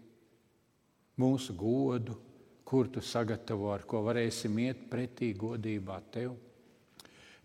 mūsu 1.21 1.57
godu, 1.59 2.17
kur 2.65 2.89
tu 2.89 3.03
sagatavo, 3.05 3.73
ar 3.75 3.85
ko 3.85 4.01
varēsim 4.07 4.57
iet 4.65 4.87
pretī 4.91 5.33
godībā 5.37 5.99
tev. 6.15 6.37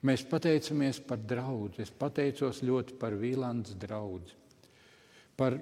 Mēs 0.07 0.23
pateicamies 0.30 1.01
par 1.03 1.19
draugu. 1.19 1.73
Es 1.82 1.89
pateicos 1.91 2.61
ļoti 2.63 2.95
par 3.01 3.17
Vīlandes 3.17 3.75
draugu, 3.82 4.30
par 5.36 5.57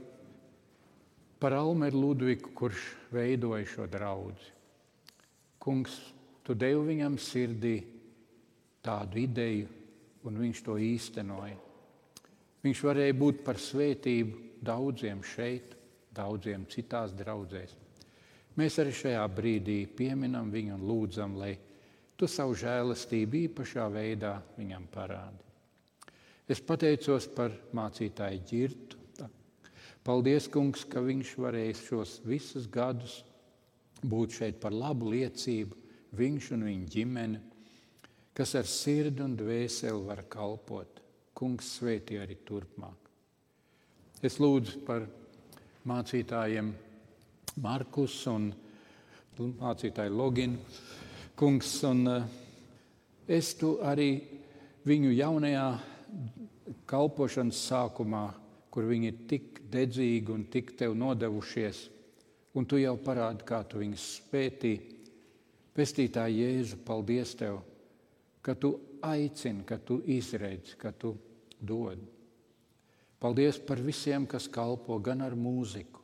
par 1.39 1.53
Almeru 1.53 1.99
Ludvigu, 1.99 2.49
kurš 2.55 2.81
veidoja 3.13 3.65
šo 3.69 3.87
draugu. 3.91 4.33
Kungs, 5.59 5.93
tu 6.41 6.55
devi 6.57 6.79
viņam 6.93 7.17
sirdī 7.21 7.75
tādu 8.85 9.19
ideju, 9.21 9.67
un 10.25 10.39
viņš 10.41 10.61
to 10.65 10.77
īstenoja. 10.81 11.57
Viņš 12.65 12.81
varēja 12.87 13.15
būt 13.17 13.43
par 13.45 13.61
svētību 13.61 14.59
daudziem 14.65 15.21
šeit, 15.21 15.75
daudziem 16.15 16.65
citās 16.71 17.13
draudzēs. 17.13 17.75
Mēs 18.57 18.79
arī 18.81 18.93
šajā 18.95 19.23
brīdī 19.35 19.79
pieminam 19.85 20.49
viņu 20.49 20.77
un 20.79 20.85
lūdzam, 20.89 21.37
lai 21.37 21.53
tu 22.17 22.27
savu 22.31 22.55
žēlastību 22.57 23.41
īpašā 23.45 23.85
veidā 23.93 24.37
viņam 24.57 24.87
parādi. 24.91 25.43
Es 26.49 26.61
pateicos 26.61 27.27
par 27.35 27.53
mācītāju 27.75 28.45
ģirtu, 28.49 29.05
Paldies, 30.05 30.45
kungs, 30.53 30.83
ka 30.85 31.01
viņš 31.01 31.31
varēs 31.41 31.79
šos 31.87 32.19
visus 32.29 32.67
gadus 32.69 33.23
būt 34.05 34.35
šeit 34.37 34.59
par 34.61 34.75
labu 34.75 35.09
liecību, 35.09 35.73
viņš 36.13 36.49
un 36.53 36.65
viņa 36.67 36.89
ģimene, 36.93 37.39
kas 38.37 38.53
ar 38.59 38.69
sirdi 38.69 39.23
un 39.25 39.33
dvēseli 39.39 40.03
var 40.05 40.21
kalpot. 40.29 41.01
Kungs 41.35 41.73
svētī 41.79 42.19
arī 42.21 42.37
turpmāk. 42.47 43.09
Es 44.23 44.39
lūdzu 44.39 44.81
par 44.87 45.03
mācītājiem 45.85 46.71
Markus 47.63 48.15
un 48.31 48.47
mācītāju 49.37 50.15
Loginu. 50.15 50.57
Kungs, 51.35 51.75
un 51.83 52.07
eh, 52.07 52.31
es 53.27 53.51
tu 53.59 53.75
arī 53.83 54.09
viņu 54.87 55.11
jaunajā 55.17 55.67
kalpošanas 56.87 57.59
sākumā 57.67 58.25
kur 58.75 58.89
viņi 58.89 59.07
ir 59.07 59.19
tik 59.29 59.61
dedzīgi 59.71 60.33
un 60.33 60.41
tik 60.51 60.73
tev 60.75 60.97
nodevušies, 60.99 61.77
un 62.59 62.65
tu 62.67 62.75
jau 62.81 62.97
parādi, 62.99 63.45
kā 63.47 63.61
tu 63.63 63.79
viņus 63.79 64.07
spētī. 64.17 64.73
Pestītāji 65.75 66.41
Jēzu, 66.41 66.81
paldies 66.83 67.31
tev, 67.39 67.61
ka 68.43 68.51
tu 68.59 68.73
aicini, 69.11 69.63
ka 69.67 69.77
tu 69.77 70.01
izredzi, 70.11 70.75
ka 70.79 70.91
tu 70.91 71.15
dod. 71.59 71.99
Paldies 73.19 73.59
par 73.65 73.79
visiem, 73.81 74.25
kas 74.29 74.47
kalpo 74.51 74.99
gan 74.99 75.21
ar 75.25 75.35
mūziku, 75.39 76.01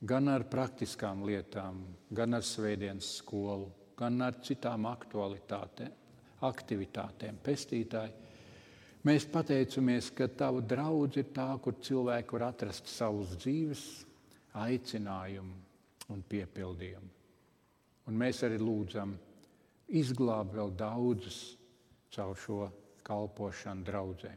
gan 0.00 0.28
ar 0.32 0.44
praktiskām 0.50 1.22
lietām, 1.28 1.84
gan 2.10 2.34
ar 2.34 2.42
svētdienas 2.46 3.18
skolu, 3.20 3.68
gan 3.98 4.22
ar 4.24 4.34
citām 4.42 4.86
aktivitātēm. 6.42 7.36
Pestītāji, 7.44 8.12
Mēs 9.02 9.24
pateicamies, 9.26 10.12
ka 10.14 10.28
Tava 10.30 10.60
draudzība 10.62 11.26
ir 11.26 11.34
tā, 11.34 11.48
kur 11.58 11.74
cilvēki 11.82 12.36
var 12.36 12.44
atrast 12.52 12.86
savus 12.86 13.32
dzīves 13.34 13.82
aicinājumu 14.62 15.56
un 16.14 16.20
piepildījumu. 16.30 17.10
Un 18.06 18.18
mēs 18.18 18.44
arī 18.46 18.60
lūdzam, 18.62 19.16
izglābt 19.98 20.54
vēl 20.54 20.70
daudzus 20.78 21.40
caur 22.12 22.38
šo 22.38 22.70
kalpošanu 23.06 23.84
draudzē. 23.86 24.32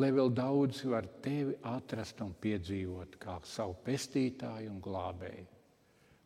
Lai 0.00 0.08
vēl 0.16 0.32
daudz 0.32 0.84
var 0.88 1.06
tevi 1.24 1.54
atrast 1.68 2.22
un 2.24 2.32
piedzīvot 2.40 3.18
kā 3.20 3.36
savu 3.44 3.76
pestītāju 3.84 4.70
un 4.72 4.80
glābēju. 4.82 5.46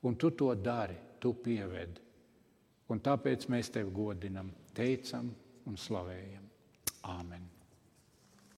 Un 0.06 0.14
tu 0.14 0.30
to 0.30 0.52
dari, 0.54 0.96
tu 1.18 1.34
pievedi. 1.34 2.04
Un 2.94 3.02
tāpēc 3.02 3.48
mēs 3.50 3.72
tevi 3.74 3.90
godinam, 3.90 4.52
teicam 4.74 5.32
un 5.66 5.76
slavējam. 5.76 6.46
Amen. 7.10 7.55